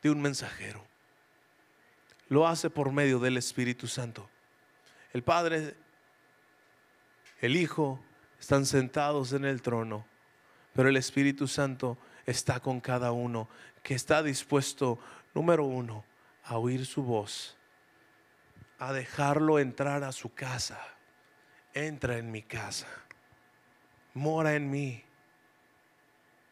de 0.00 0.10
un 0.10 0.22
mensajero. 0.22 0.86
Lo 2.28 2.46
hace 2.46 2.70
por 2.70 2.92
medio 2.92 3.18
del 3.18 3.36
Espíritu 3.36 3.88
Santo. 3.88 4.30
El 5.12 5.22
Padre, 5.22 5.74
el 7.40 7.56
Hijo 7.56 8.00
están 8.40 8.66
sentados 8.66 9.32
en 9.32 9.44
el 9.44 9.62
trono, 9.62 10.06
pero 10.74 10.88
el 10.88 10.96
Espíritu 10.96 11.46
Santo 11.46 11.98
está 12.26 12.60
con 12.60 12.80
cada 12.80 13.12
uno, 13.12 13.48
que 13.82 13.94
está 13.94 14.22
dispuesto, 14.22 14.98
número 15.34 15.64
uno, 15.64 16.04
a 16.44 16.58
oír 16.58 16.86
su 16.86 17.02
voz, 17.02 17.56
a 18.78 18.92
dejarlo 18.92 19.58
entrar 19.58 20.04
a 20.04 20.12
su 20.12 20.34
casa. 20.34 20.80
Entra 21.74 22.18
en 22.18 22.30
mi 22.30 22.42
casa, 22.42 22.86
mora 24.14 24.54
en 24.54 24.70
mí. 24.70 25.02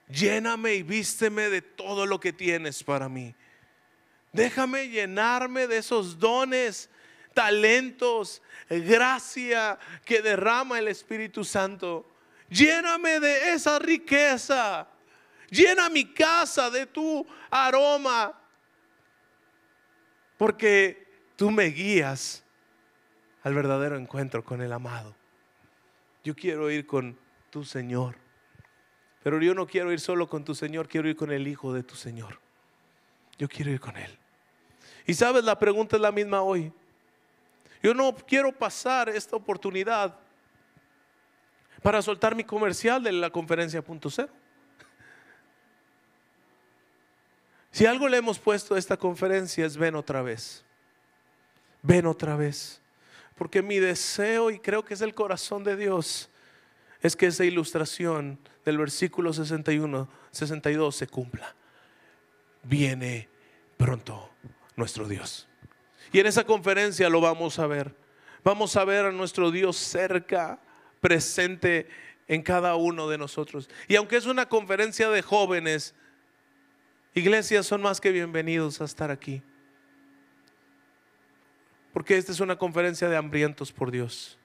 Lléname 0.08 0.74
y 0.74 0.82
vísteme 0.82 1.50
de 1.50 1.62
todo 1.62 2.06
lo 2.06 2.18
que 2.18 2.32
tienes 2.32 2.82
para 2.82 3.08
mí. 3.08 3.34
Déjame 4.32 4.88
llenarme 4.88 5.66
de 5.66 5.78
esos 5.78 6.18
dones, 6.18 6.88
talentos, 7.34 8.42
gracia 8.68 9.78
que 10.04 10.22
derrama 10.22 10.78
el 10.78 10.88
Espíritu 10.88 11.44
Santo. 11.44 12.06
Lléname 12.48 13.20
de 13.20 13.52
esa 13.52 13.78
riqueza 13.78 14.88
Llena 15.50 15.88
mi 15.88 16.04
casa 16.12 16.70
de 16.70 16.86
tu 16.86 17.26
aroma. 17.50 18.36
Porque 20.38 21.06
tú 21.36 21.50
me 21.50 21.64
guías 21.64 22.44
al 23.42 23.54
verdadero 23.54 23.96
encuentro 23.96 24.44
con 24.44 24.62
el 24.62 24.72
amado. 24.72 25.14
Yo 26.24 26.34
quiero 26.34 26.70
ir 26.70 26.86
con 26.86 27.18
tu 27.50 27.64
Señor. 27.64 28.16
Pero 29.22 29.40
yo 29.42 29.54
no 29.54 29.66
quiero 29.66 29.92
ir 29.92 30.00
solo 30.00 30.28
con 30.28 30.44
tu 30.44 30.54
Señor, 30.54 30.88
quiero 30.88 31.08
ir 31.08 31.16
con 31.16 31.30
el 31.30 31.46
Hijo 31.46 31.72
de 31.72 31.82
tu 31.82 31.94
Señor. 31.94 32.40
Yo 33.38 33.48
quiero 33.48 33.70
ir 33.70 33.80
con 33.80 33.96
Él. 33.96 34.18
Y 35.06 35.14
sabes, 35.14 35.44
la 35.44 35.58
pregunta 35.58 35.96
es 35.96 36.02
la 36.02 36.12
misma 36.12 36.42
hoy. 36.42 36.72
Yo 37.82 37.94
no 37.94 38.14
quiero 38.14 38.52
pasar 38.52 39.08
esta 39.08 39.36
oportunidad 39.36 40.16
para 41.82 42.02
soltar 42.02 42.34
mi 42.34 42.44
comercial 42.44 43.02
de 43.02 43.12
la 43.12 43.30
conferencia 43.30 43.82
punto 43.82 44.10
cero. 44.10 44.32
Si 47.70 47.86
algo 47.86 48.08
le 48.08 48.16
hemos 48.16 48.38
puesto 48.38 48.74
a 48.74 48.78
esta 48.78 48.96
conferencia 48.96 49.64
es 49.64 49.76
ven 49.76 49.94
otra 49.94 50.22
vez. 50.22 50.64
Ven 51.82 52.06
otra 52.06 52.36
vez. 52.36 52.80
Porque 53.36 53.62
mi 53.62 53.78
deseo, 53.78 54.50
y 54.50 54.58
creo 54.58 54.84
que 54.84 54.94
es 54.94 55.00
el 55.00 55.14
corazón 55.14 55.64
de 55.64 55.76
Dios, 55.76 56.28
es 57.00 57.16
que 57.16 57.26
esa 57.26 57.44
ilustración 57.44 58.38
del 58.64 58.78
versículo 58.78 59.32
61, 59.32 60.08
62 60.30 60.94
se 60.94 61.06
cumpla. 61.06 61.54
Viene 62.62 63.28
pronto 63.76 64.30
nuestro 64.76 65.08
Dios. 65.08 65.48
Y 66.12 66.18
en 66.18 66.26
esa 66.26 66.44
conferencia 66.44 67.08
lo 67.08 67.20
vamos 67.20 67.58
a 67.58 67.66
ver. 67.66 67.94
Vamos 68.44 68.76
a 68.76 68.84
ver 68.84 69.06
a 69.06 69.12
nuestro 69.12 69.50
Dios 69.50 69.76
cerca, 69.76 70.60
presente 71.00 71.88
en 72.26 72.42
cada 72.42 72.74
uno 72.74 73.08
de 73.08 73.16
nosotros. 73.16 73.70
Y 73.88 73.96
aunque 73.96 74.16
es 74.16 74.26
una 74.26 74.48
conferencia 74.48 75.08
de 75.08 75.22
jóvenes, 75.22 75.94
Iglesias 77.14 77.66
son 77.66 77.82
más 77.82 78.00
que 78.00 78.12
bienvenidos 78.12 78.80
a 78.80 78.84
estar 78.84 79.10
aquí. 79.10 79.42
Porque 81.92 82.16
esta 82.16 82.30
es 82.30 82.40
una 82.40 82.56
conferencia 82.56 83.08
de 83.08 83.16
hambrientos 83.16 83.72
por 83.72 83.90
Dios, 83.90 84.38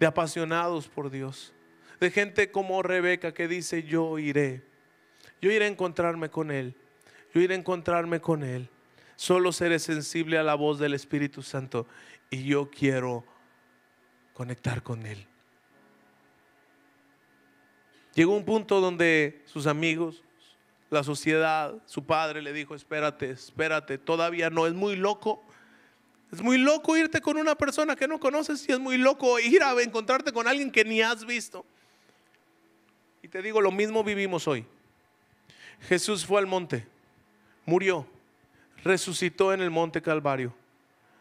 de 0.00 0.06
apasionados 0.06 0.88
por 0.88 1.10
Dios, 1.10 1.52
de 2.00 2.10
gente 2.10 2.50
como 2.50 2.82
Rebeca 2.82 3.34
que 3.34 3.46
dice, 3.46 3.82
yo 3.82 4.18
iré, 4.18 4.62
yo 5.42 5.50
iré 5.50 5.66
a 5.66 5.68
encontrarme 5.68 6.30
con 6.30 6.50
Él, 6.50 6.74
yo 7.34 7.42
iré 7.42 7.54
a 7.54 7.58
encontrarme 7.58 8.20
con 8.20 8.42
Él. 8.42 8.68
Solo 9.16 9.52
seré 9.52 9.78
sensible 9.78 10.38
a 10.38 10.42
la 10.42 10.54
voz 10.54 10.78
del 10.78 10.94
Espíritu 10.94 11.42
Santo 11.42 11.86
y 12.30 12.44
yo 12.44 12.70
quiero 12.70 13.24
conectar 14.32 14.82
con 14.82 15.04
Él. 15.06 15.26
Llegó 18.14 18.34
un 18.34 18.44
punto 18.44 18.80
donde 18.80 19.42
sus 19.44 19.66
amigos, 19.66 20.22
la 20.92 21.02
sociedad, 21.02 21.74
su 21.86 22.04
padre 22.04 22.42
le 22.42 22.52
dijo, 22.52 22.74
espérate, 22.74 23.30
espérate, 23.30 23.96
todavía 23.96 24.50
no, 24.50 24.66
es 24.66 24.74
muy 24.74 24.94
loco. 24.94 25.42
Es 26.30 26.42
muy 26.42 26.58
loco 26.58 26.94
irte 26.98 27.22
con 27.22 27.38
una 27.38 27.54
persona 27.54 27.96
que 27.96 28.06
no 28.06 28.20
conoces 28.20 28.68
y 28.68 28.72
es 28.72 28.78
muy 28.78 28.98
loco 28.98 29.38
ir 29.40 29.62
a 29.62 29.72
encontrarte 29.80 30.32
con 30.32 30.46
alguien 30.46 30.70
que 30.70 30.84
ni 30.84 31.00
has 31.00 31.24
visto. 31.24 31.64
Y 33.22 33.28
te 33.28 33.40
digo, 33.40 33.62
lo 33.62 33.70
mismo 33.70 34.04
vivimos 34.04 34.46
hoy. 34.46 34.66
Jesús 35.88 36.26
fue 36.26 36.40
al 36.40 36.46
monte, 36.46 36.86
murió, 37.64 38.06
resucitó 38.84 39.54
en 39.54 39.62
el 39.62 39.70
monte 39.70 40.02
Calvario, 40.02 40.54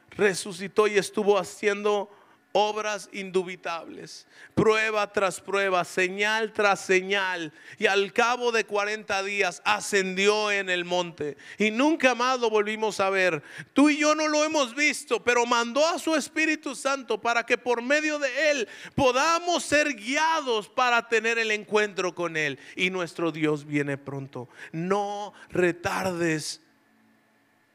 resucitó 0.09 0.85
y 0.87 0.97
estuvo 0.97 1.37
haciendo 1.39 2.11
obras 2.53 3.09
indubitables, 3.13 4.27
prueba 4.55 5.11
tras 5.11 5.39
prueba, 5.39 5.83
señal 5.85 6.53
tras 6.53 6.81
señal, 6.81 7.53
y 7.77 7.85
al 7.85 8.11
cabo 8.13 8.51
de 8.51 8.65
40 8.65 9.23
días 9.23 9.61
ascendió 9.65 10.51
en 10.51 10.69
el 10.69 10.85
monte 10.85 11.37
y 11.57 11.71
nunca 11.71 12.15
más 12.15 12.39
lo 12.39 12.49
volvimos 12.49 12.99
a 12.99 13.09
ver. 13.09 13.41
Tú 13.73 13.89
y 13.89 13.97
yo 13.97 14.15
no 14.15 14.27
lo 14.27 14.43
hemos 14.43 14.75
visto, 14.75 15.23
pero 15.23 15.45
mandó 15.45 15.85
a 15.87 15.99
su 15.99 16.15
Espíritu 16.15 16.75
Santo 16.75 17.21
para 17.21 17.45
que 17.45 17.57
por 17.57 17.81
medio 17.81 18.19
de 18.19 18.51
él 18.51 18.67
podamos 18.95 19.63
ser 19.63 19.93
guiados 19.93 20.69
para 20.69 21.07
tener 21.07 21.37
el 21.39 21.51
encuentro 21.51 22.13
con 22.13 22.37
él. 22.37 22.59
Y 22.75 22.89
nuestro 22.89 23.31
Dios 23.31 23.65
viene 23.65 23.97
pronto. 23.97 24.49
No 24.71 25.33
retardes 25.49 26.61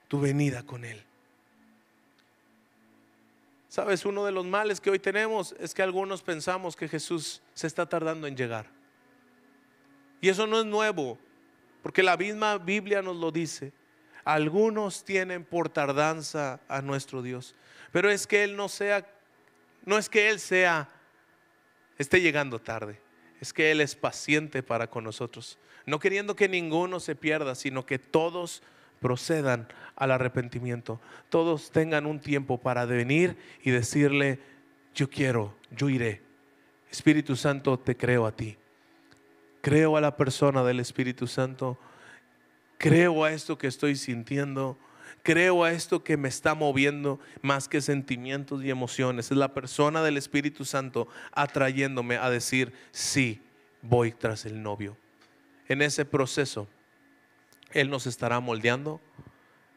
tu 0.09 0.21
venida 0.21 0.63
con 0.63 0.85
él. 0.85 1.06
Sabes, 3.77 4.07
uno 4.07 4.25
de 4.25 4.33
los 4.33 4.47
males 4.47 4.81
que 4.81 4.89
hoy 4.89 4.99
tenemos 4.99 5.55
es 5.61 5.75
que 5.75 5.83
algunos 5.83 6.23
pensamos 6.23 6.75
que 6.75 6.89
Jesús 6.89 7.43
se 7.53 7.67
está 7.67 7.87
tardando 7.87 8.27
en 8.27 8.35
llegar. 8.35 8.65
Y 10.19 10.31
eso 10.31 10.47
no 10.47 10.61
es 10.61 10.65
nuevo, 10.65 11.19
porque 11.83 12.03
la 12.03 12.17
misma 12.17 12.57
Biblia 12.57 13.03
nos 13.03 13.19
lo 13.19 13.31
dice. 13.31 13.75
Algunos 14.25 15.05
tienen 15.05 15.45
por 15.45 15.69
tardanza 15.69 16.59
a 16.69 16.81
nuestro 16.81 17.21
Dios, 17.21 17.55
pero 17.93 18.09
es 18.09 18.27
que 18.27 18.45
Él 18.45 18.57
no 18.57 18.71
sea, 18.71 19.07
no 19.85 19.99
es 19.99 20.09
que 20.09 20.31
Él 20.31 20.41
sea, 20.41 20.89
esté 21.99 22.23
llegando 22.23 22.59
tarde, 22.59 22.99
es 23.43 23.53
que 23.53 23.73
Él 23.73 23.83
es 23.83 23.95
paciente 23.95 24.63
para 24.63 24.87
con 24.87 25.05
nosotros, 25.05 25.59
no 25.85 25.99
queriendo 25.99 26.35
que 26.35 26.49
ninguno 26.49 26.99
se 26.99 27.15
pierda, 27.15 27.55
sino 27.55 27.85
que 27.85 27.99
todos 27.99 28.63
procedan 29.07 29.69
al 29.95 30.11
arrepentimiento. 30.11 31.01
Todos 31.29 31.71
tengan 31.71 32.07
un 32.07 32.19
tiempo 32.19 32.59
para 32.59 32.85
venir 32.87 33.37
y 33.63 33.71
decirle, 33.71 34.41
yo 34.97 35.09
quiero, 35.09 35.55
yo 35.71 35.89
iré. 35.89 36.23
Espíritu 36.91 37.37
Santo, 37.37 37.79
te 37.79 37.97
creo 37.97 38.27
a 38.27 38.33
ti. 38.33 38.57
Creo 39.61 39.97
a 39.97 40.01
la 40.01 40.17
persona 40.17 40.65
del 40.65 40.81
Espíritu 40.81 41.29
Santo. 41.29 41.79
Creo 42.79 43.23
a 43.23 43.31
esto 43.31 43.57
que 43.57 43.69
estoy 43.69 43.95
sintiendo. 43.95 44.77
Creo 45.23 45.63
a 45.63 45.71
esto 45.71 46.03
que 46.03 46.17
me 46.17 46.29
está 46.29 46.57
moviendo 46.57 47.21
más 47.43 47.69
que 47.69 47.81
sentimientos 47.81 48.65
y 48.65 48.71
emociones. 48.71 49.31
Es 49.31 49.37
la 49.37 49.55
persona 49.55 50.03
del 50.03 50.17
Espíritu 50.17 50.65
Santo 50.65 51.07
atrayéndome 51.31 52.17
a 52.17 52.29
decir, 52.29 52.73
sí, 52.91 53.41
voy 53.83 54.11
tras 54.11 54.47
el 54.47 54.61
novio. 54.61 54.97
En 55.69 55.81
ese 55.81 56.05
proceso 56.05 56.67
él 57.77 57.91
nos 57.91 58.07
estará 58.07 58.41
moldeando 58.41 59.03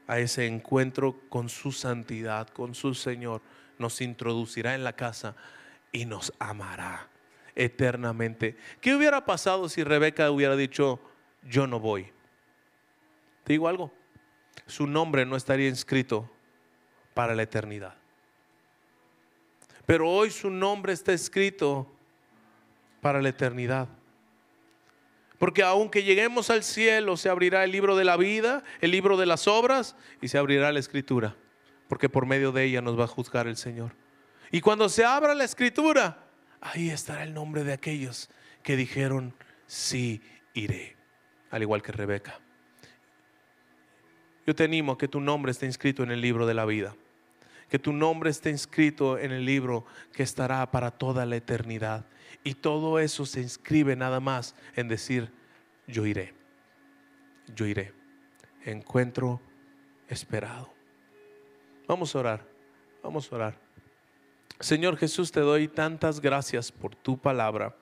a 0.07 0.19
ese 0.19 0.47
encuentro 0.47 1.19
con 1.27 1.49
su 1.49 1.73
santidad, 1.73 2.47
con 2.47 2.73
su 2.73 2.93
Señor. 2.93 3.41
Nos 3.77 3.99
introducirá 3.99 4.73
en 4.73 4.85
la 4.85 4.93
casa 4.93 5.35
y 5.91 6.05
nos 6.05 6.31
amará 6.39 7.09
eternamente. 7.55 8.55
¿Qué 8.79 8.95
hubiera 8.95 9.25
pasado 9.25 9.67
si 9.67 9.83
Rebeca 9.83 10.31
hubiera 10.31 10.55
dicho, 10.55 11.01
yo 11.43 11.67
no 11.67 11.81
voy? 11.81 12.05
Te 13.43 13.53
digo 13.53 13.67
algo, 13.67 13.91
su 14.65 14.87
nombre 14.87 15.25
no 15.25 15.35
estaría 15.35 15.67
inscrito 15.67 16.31
para 17.13 17.35
la 17.35 17.43
eternidad. 17.43 17.95
Pero 19.85 20.09
hoy 20.09 20.31
su 20.31 20.49
nombre 20.49 20.93
está 20.93 21.11
escrito 21.11 21.91
para 23.01 23.21
la 23.21 23.29
eternidad. 23.29 23.89
Porque 25.39 25.63
aunque 25.63 26.03
lleguemos 26.03 26.49
al 26.49 26.63
cielo, 26.63 27.17
se 27.17 27.29
abrirá 27.29 27.63
el 27.63 27.71
libro 27.71 27.95
de 27.95 28.03
la 28.03 28.17
vida, 28.17 28.63
el 28.81 28.91
libro 28.91 29.17
de 29.17 29.25
las 29.25 29.47
obras 29.47 29.95
y 30.21 30.27
se 30.27 30.37
abrirá 30.37 30.71
la 30.71 30.79
escritura. 30.79 31.35
Porque 31.87 32.09
por 32.09 32.25
medio 32.25 32.51
de 32.51 32.65
ella 32.65 32.81
nos 32.81 32.99
va 32.99 33.05
a 33.05 33.07
juzgar 33.07 33.47
el 33.47 33.55
Señor. 33.55 33.95
Y 34.51 34.59
cuando 34.61 34.89
se 34.89 35.05
abra 35.05 35.33
la 35.33 35.45
escritura, 35.45 36.29
ahí 36.59 36.89
estará 36.89 37.23
el 37.23 37.33
nombre 37.33 37.63
de 37.63 37.71
aquellos 37.71 38.29
que 38.63 38.75
dijeron, 38.75 39.33
sí, 39.65 40.21
iré. 40.53 40.97
Al 41.51 41.61
igual 41.61 41.81
que 41.81 41.93
Rebeca. 41.93 42.39
Yo 44.45 44.53
te 44.53 44.65
animo 44.65 44.93
a 44.93 44.97
que 44.97 45.07
tu 45.07 45.21
nombre 45.21 45.51
esté 45.51 45.67
inscrito 45.67 46.03
en 46.03 46.11
el 46.11 46.19
libro 46.19 46.47
de 46.47 46.53
la 46.53 46.65
vida. 46.65 46.95
Que 47.69 47.79
tu 47.79 47.93
nombre 47.93 48.29
esté 48.29 48.49
inscrito 48.49 49.17
en 49.17 49.31
el 49.31 49.45
libro 49.45 49.85
que 50.11 50.23
estará 50.23 50.69
para 50.69 50.91
toda 50.91 51.25
la 51.25 51.37
eternidad. 51.37 52.05
Y 52.43 52.55
todo 52.55 52.99
eso 52.99 53.25
se 53.25 53.41
inscribe 53.41 53.95
nada 53.95 54.19
más 54.19 54.55
en 54.75 54.87
decir, 54.87 55.31
yo 55.87 56.05
iré, 56.05 56.33
yo 57.55 57.65
iré. 57.65 57.93
Encuentro 58.63 59.41
esperado. 60.07 60.73
Vamos 61.87 62.15
a 62.15 62.19
orar, 62.19 62.47
vamos 63.03 63.31
a 63.31 63.35
orar. 63.35 63.59
Señor 64.59 64.97
Jesús, 64.97 65.31
te 65.31 65.39
doy 65.39 65.67
tantas 65.67 66.19
gracias 66.19 66.71
por 66.71 66.95
tu 66.95 67.17
palabra. 67.17 67.75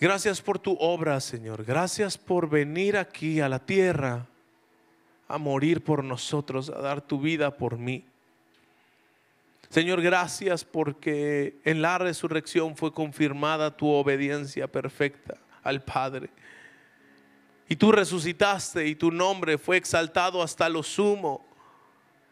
Gracias 0.00 0.40
por 0.40 0.58
tu 0.58 0.76
obra, 0.80 1.20
Señor. 1.20 1.64
Gracias 1.64 2.16
por 2.16 2.48
venir 2.48 2.96
aquí 2.96 3.40
a 3.40 3.48
la 3.48 3.58
tierra 3.58 4.26
a 5.28 5.38
morir 5.38 5.84
por 5.84 6.02
nosotros, 6.02 6.70
a 6.70 6.80
dar 6.80 7.00
tu 7.00 7.20
vida 7.20 7.56
por 7.56 7.78
mí. 7.78 8.04
Señor, 9.70 10.02
gracias 10.02 10.64
porque 10.64 11.60
en 11.64 11.80
la 11.80 11.96
resurrección 11.96 12.76
fue 12.76 12.92
confirmada 12.92 13.76
tu 13.76 13.88
obediencia 13.88 14.66
perfecta 14.66 15.38
al 15.62 15.84
Padre. 15.84 16.28
Y 17.68 17.76
tú 17.76 17.92
resucitaste 17.92 18.88
y 18.88 18.96
tu 18.96 19.12
nombre 19.12 19.58
fue 19.58 19.76
exaltado 19.76 20.42
hasta 20.42 20.68
lo 20.68 20.82
sumo. 20.82 21.46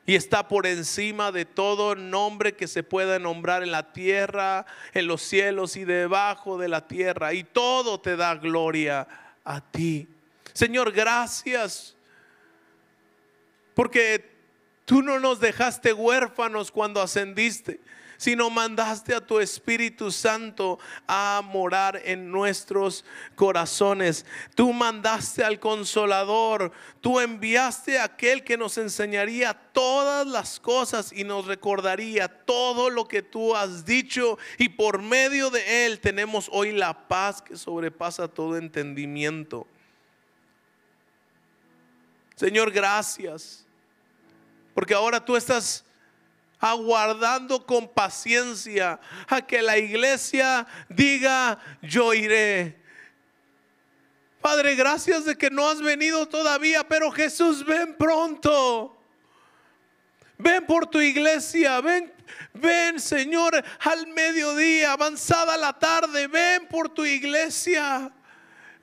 Y 0.04 0.16
está 0.16 0.48
por 0.48 0.66
encima 0.66 1.30
de 1.30 1.44
todo 1.44 1.94
nombre 1.94 2.56
que 2.56 2.66
se 2.66 2.82
pueda 2.82 3.20
nombrar 3.20 3.62
en 3.62 3.70
la 3.70 3.92
tierra, 3.92 4.66
en 4.92 5.06
los 5.06 5.22
cielos 5.22 5.76
y 5.76 5.84
debajo 5.84 6.58
de 6.58 6.66
la 6.66 6.88
tierra. 6.88 7.34
Y 7.34 7.44
todo 7.44 8.00
te 8.00 8.16
da 8.16 8.34
gloria 8.34 9.06
a 9.44 9.60
ti. 9.60 10.08
Señor, 10.54 10.90
gracias. 10.90 11.94
Porque 13.74 14.37
Tú 14.88 15.02
no 15.02 15.20
nos 15.20 15.38
dejaste 15.38 15.92
huérfanos 15.92 16.72
cuando 16.72 17.02
ascendiste, 17.02 17.78
sino 18.16 18.48
mandaste 18.48 19.14
a 19.14 19.20
tu 19.20 19.38
Espíritu 19.38 20.10
Santo 20.10 20.78
a 21.06 21.42
morar 21.44 22.00
en 22.06 22.30
nuestros 22.30 23.04
corazones. 23.34 24.24
Tú 24.54 24.72
mandaste 24.72 25.44
al 25.44 25.60
consolador, 25.60 26.72
tú 27.02 27.20
enviaste 27.20 27.98
a 27.98 28.04
aquel 28.04 28.44
que 28.44 28.56
nos 28.56 28.78
enseñaría 28.78 29.52
todas 29.52 30.26
las 30.26 30.58
cosas 30.58 31.12
y 31.12 31.22
nos 31.22 31.44
recordaría 31.44 32.28
todo 32.46 32.88
lo 32.88 33.06
que 33.06 33.20
tú 33.20 33.54
has 33.54 33.84
dicho 33.84 34.38
y 34.56 34.70
por 34.70 35.02
medio 35.02 35.50
de 35.50 35.84
él 35.84 36.00
tenemos 36.00 36.48
hoy 36.50 36.72
la 36.72 37.08
paz 37.08 37.42
que 37.42 37.58
sobrepasa 37.58 38.26
todo 38.26 38.56
entendimiento. 38.56 39.66
Señor, 42.36 42.70
gracias 42.70 43.67
porque 44.78 44.94
ahora 44.94 45.18
tú 45.24 45.34
estás 45.34 45.84
aguardando 46.60 47.66
con 47.66 47.88
paciencia 47.88 49.00
a 49.26 49.44
que 49.44 49.60
la 49.60 49.76
iglesia 49.76 50.68
diga, 50.88 51.58
yo 51.82 52.14
iré. 52.14 52.80
Padre, 54.40 54.76
gracias 54.76 55.24
de 55.24 55.36
que 55.36 55.50
no 55.50 55.68
has 55.68 55.82
venido 55.82 56.28
todavía, 56.28 56.86
pero 56.86 57.10
Jesús, 57.10 57.66
ven 57.66 57.96
pronto. 57.96 58.96
Ven 60.38 60.64
por 60.64 60.86
tu 60.86 61.00
iglesia, 61.00 61.80
ven, 61.80 62.14
ven 62.54 63.00
Señor 63.00 63.60
al 63.80 64.06
mediodía, 64.06 64.92
avanzada 64.92 65.56
la 65.56 65.76
tarde, 65.76 66.28
ven 66.28 66.68
por 66.68 66.88
tu 66.88 67.04
iglesia. 67.04 68.12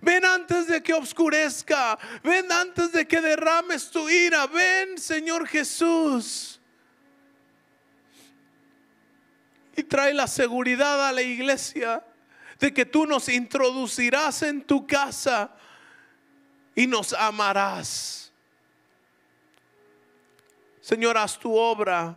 Ven 0.06 0.24
antes 0.24 0.68
de 0.68 0.84
que 0.84 0.94
oscurezca. 0.94 1.98
Ven 2.24 2.52
antes 2.52 2.92
de 2.92 3.08
que 3.08 3.20
derrames 3.20 3.90
tu 3.90 4.08
ira. 4.08 4.46
Ven, 4.46 5.00
Señor 5.00 5.48
Jesús. 5.48 6.62
Y 9.76 9.82
trae 9.82 10.14
la 10.14 10.28
seguridad 10.28 11.08
a 11.08 11.12
la 11.12 11.24
iglesia 11.24 12.06
de 12.60 12.72
que 12.72 12.86
tú 12.86 13.08
nos 13.08 13.28
introducirás 13.30 14.44
en 14.44 14.62
tu 14.62 14.86
casa 14.86 15.50
y 16.76 16.86
nos 16.86 17.12
amarás. 17.12 18.32
Señor, 20.82 21.18
haz 21.18 21.40
tu 21.40 21.52
obra 21.56 22.16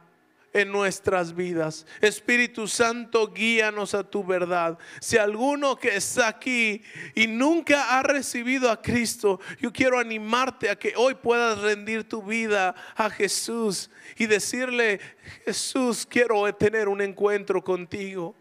en 0.59 0.73
nuestras 0.73 1.35
vidas. 1.35 1.87
Espíritu 2.01 2.67
Santo, 2.69 3.33
guíanos 3.33 3.95
a 3.95 4.05
tu 4.05 4.25
verdad. 4.25 4.79
Si 5.01 5.17
alguno 5.17 5.77
que 5.77 5.97
está 5.97 6.29
aquí 6.29 6.83
y 7.15 7.27
nunca 7.27 7.99
ha 7.99 8.03
recibido 8.03 8.71
a 8.71 8.81
Cristo, 8.81 9.41
yo 9.61 9.73
quiero 9.73 9.99
animarte 9.99 10.71
a 10.71 10.77
que 10.77 10.95
hoy 10.97 11.15
puedas 11.15 11.59
rendir 11.59 12.09
tu 12.09 12.23
vida 12.23 12.75
a 12.97 13.11
Jesús 13.11 13.91
y 14.17 14.27
decirle, 14.27 15.01
Jesús, 15.45 16.07
quiero 16.09 16.53
tener 16.55 16.89
un 16.89 17.01
encuentro 17.01 17.63
contigo. 17.63 18.35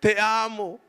Te 0.00 0.20
amo. 0.20 0.80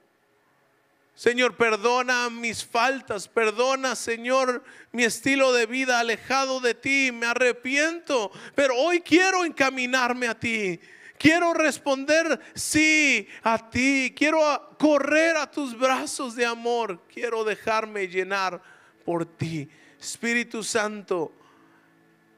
Señor, 1.15 1.55
perdona 1.55 2.29
mis 2.29 2.65
faltas, 2.65 3.29
perdona, 3.29 3.95
Señor, 3.95 4.65
mi 4.91 5.05
estilo 5.05 5.53
de 5.53 5.65
vida 5.65 6.01
alejado 6.01 6.59
de 6.59 6.73
ti, 6.73 7.11
me 7.13 7.25
arrepiento, 7.25 8.31
pero 8.53 8.75
hoy 8.75 8.99
quiero 8.99 9.45
encaminarme 9.45 10.27
a 10.27 10.37
ti. 10.37 10.77
Quiero 11.17 11.53
responder 11.53 12.41
sí 12.53 13.29
a 13.43 13.69
ti, 13.69 14.13
quiero 14.15 14.75
correr 14.77 15.37
a 15.37 15.49
tus 15.49 15.77
brazos 15.77 16.35
de 16.35 16.45
amor, 16.45 17.01
quiero 17.07 17.45
dejarme 17.45 18.09
llenar 18.09 18.61
por 19.05 19.25
ti. 19.25 19.69
Espíritu 19.97 20.63
Santo, 20.63 21.31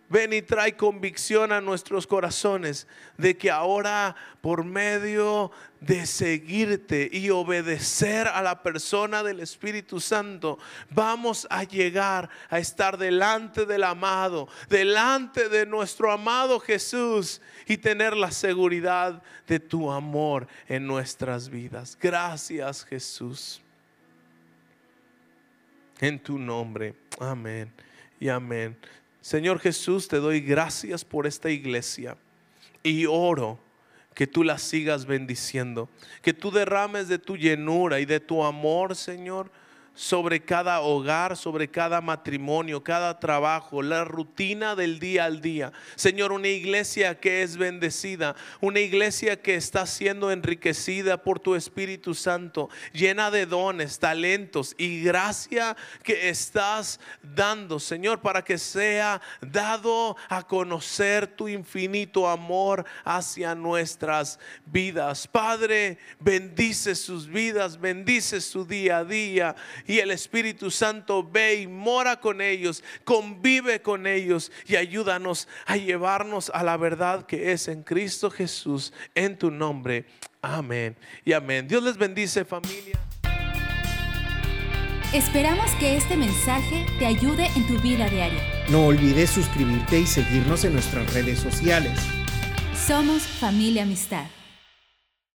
Ven 0.09 0.31
y 0.31 0.41
trae 0.41 0.75
convicción 0.77 1.51
a 1.51 1.59
nuestros 1.59 2.07
corazones 2.07 2.87
de 3.17 3.35
que 3.35 3.51
ahora 3.51 4.15
por 4.39 4.63
medio 4.63 5.51
de 5.81 6.05
seguirte 6.05 7.09
y 7.11 7.29
obedecer 7.29 8.27
a 8.27 8.41
la 8.41 8.63
persona 8.63 9.21
del 9.21 9.41
Espíritu 9.41 9.99
Santo, 9.99 10.59
vamos 10.89 11.45
a 11.49 11.63
llegar 11.63 12.29
a 12.49 12.59
estar 12.59 12.97
delante 12.97 13.65
del 13.65 13.83
amado, 13.83 14.47
delante 14.69 15.49
de 15.49 15.65
nuestro 15.65 16.11
amado 16.11 16.59
Jesús 16.59 17.41
y 17.67 17.77
tener 17.77 18.15
la 18.15 18.31
seguridad 18.31 19.21
de 19.45 19.59
tu 19.59 19.91
amor 19.91 20.47
en 20.67 20.87
nuestras 20.87 21.49
vidas. 21.49 21.97
Gracias 22.01 22.85
Jesús. 22.85 23.61
En 25.99 26.17
tu 26.17 26.37
nombre. 26.37 26.95
Amén 27.19 27.73
y 28.19 28.29
amén. 28.29 28.77
Señor 29.27 29.59
Jesús, 29.59 30.07
te 30.07 30.19
doy 30.19 30.39
gracias 30.39 31.03
por 31.03 31.27
esta 31.27 31.49
iglesia 31.49 32.15
y 32.81 33.07
oro 33.07 33.59
que 34.13 34.25
tú 34.25 34.41
la 34.41 34.57
sigas 34.57 35.05
bendiciendo, 35.05 35.89
que 36.21 36.33
tú 36.33 36.49
derrames 36.49 37.09
de 37.09 37.19
tu 37.19 37.35
llenura 37.35 37.99
y 37.99 38.05
de 38.05 38.21
tu 38.21 38.41
amor, 38.41 38.95
Señor 38.95 39.51
sobre 39.97 40.39
cada 40.43 40.81
hogar, 40.81 41.35
sobre 41.35 41.67
cada 41.67 42.01
matrimonio, 42.01 42.83
cada 42.83 43.19
trabajo, 43.19 43.81
la 43.81 44.05
rutina 44.05 44.75
del 44.75 44.99
día 44.99 45.25
al 45.25 45.41
día. 45.41 45.73
Señor, 45.95 46.31
una 46.31 46.49
iglesia 46.49 47.19
que 47.19 47.41
es 47.41 47.57
bendecida, 47.57 48.35
una 48.61 48.79
iglesia 48.79 49.41
que 49.41 49.55
está 49.55 49.87
siendo 49.87 50.31
enriquecida 50.31 51.17
por 51.17 51.39
tu 51.39 51.55
Espíritu 51.55 52.13
Santo, 52.13 52.69
llena 52.93 53.31
de 53.31 53.47
dones, 53.47 53.97
talentos 53.97 54.75
y 54.77 55.01
gracia 55.01 55.75
que 56.03 56.29
estás 56.29 56.99
dando, 57.23 57.79
Señor, 57.79 58.21
para 58.21 58.43
que 58.43 58.59
sea 58.59 59.19
dado 59.41 60.15
a 60.29 60.45
conocer 60.45 61.25
tu 61.25 61.47
infinito 61.47 62.29
amor 62.29 62.85
hacia 63.03 63.55
nuestras 63.55 64.39
vidas. 64.67 65.27
Padre, 65.27 65.97
bendice 66.19 66.93
sus 66.93 67.27
vidas, 67.27 67.79
bendice 67.79 68.41
su 68.41 68.63
día 68.63 68.99
a 68.99 69.03
día 69.03 69.55
y 69.87 69.99
el 69.99 70.11
Espíritu 70.11 70.69
Santo 70.69 71.23
ve 71.23 71.61
y 71.61 71.67
mora 71.67 72.19
con 72.19 72.41
ellos, 72.41 72.83
convive 73.03 73.81
con 73.81 74.05
ellos 74.05 74.51
y 74.67 74.75
ayúdanos 74.75 75.47
a 75.65 75.77
llevarnos 75.77 76.51
a 76.53 76.63
la 76.63 76.77
verdad 76.77 77.25
que 77.25 77.51
es 77.51 77.67
en 77.67 77.83
Cristo 77.83 78.29
Jesús, 78.29 78.93
en 79.15 79.37
tu 79.37 79.49
nombre. 79.49 80.05
Amén 80.41 80.95
y 81.25 81.33
amén. 81.33 81.67
Dios 81.67 81.83
les 81.83 81.97
bendice 81.97 82.45
familia. 82.45 82.99
Esperamos 85.13 85.71
que 85.79 85.95
este 85.95 86.17
mensaje 86.17 86.85
te 86.99 87.05
ayude 87.05 87.47
en 87.55 87.65
tu 87.65 87.79
vida 87.79 88.09
diaria. 88.09 88.41
No 88.69 88.87
olvides 88.87 89.29
suscribirte 89.29 90.01
y 90.01 90.05
seguirnos 90.05 90.65
en 90.65 90.73
nuestras 90.73 91.11
redes 91.13 91.39
sociales. 91.39 91.97
Somos 92.75 93.23
familia 93.23 93.83
amistad. 93.83 94.25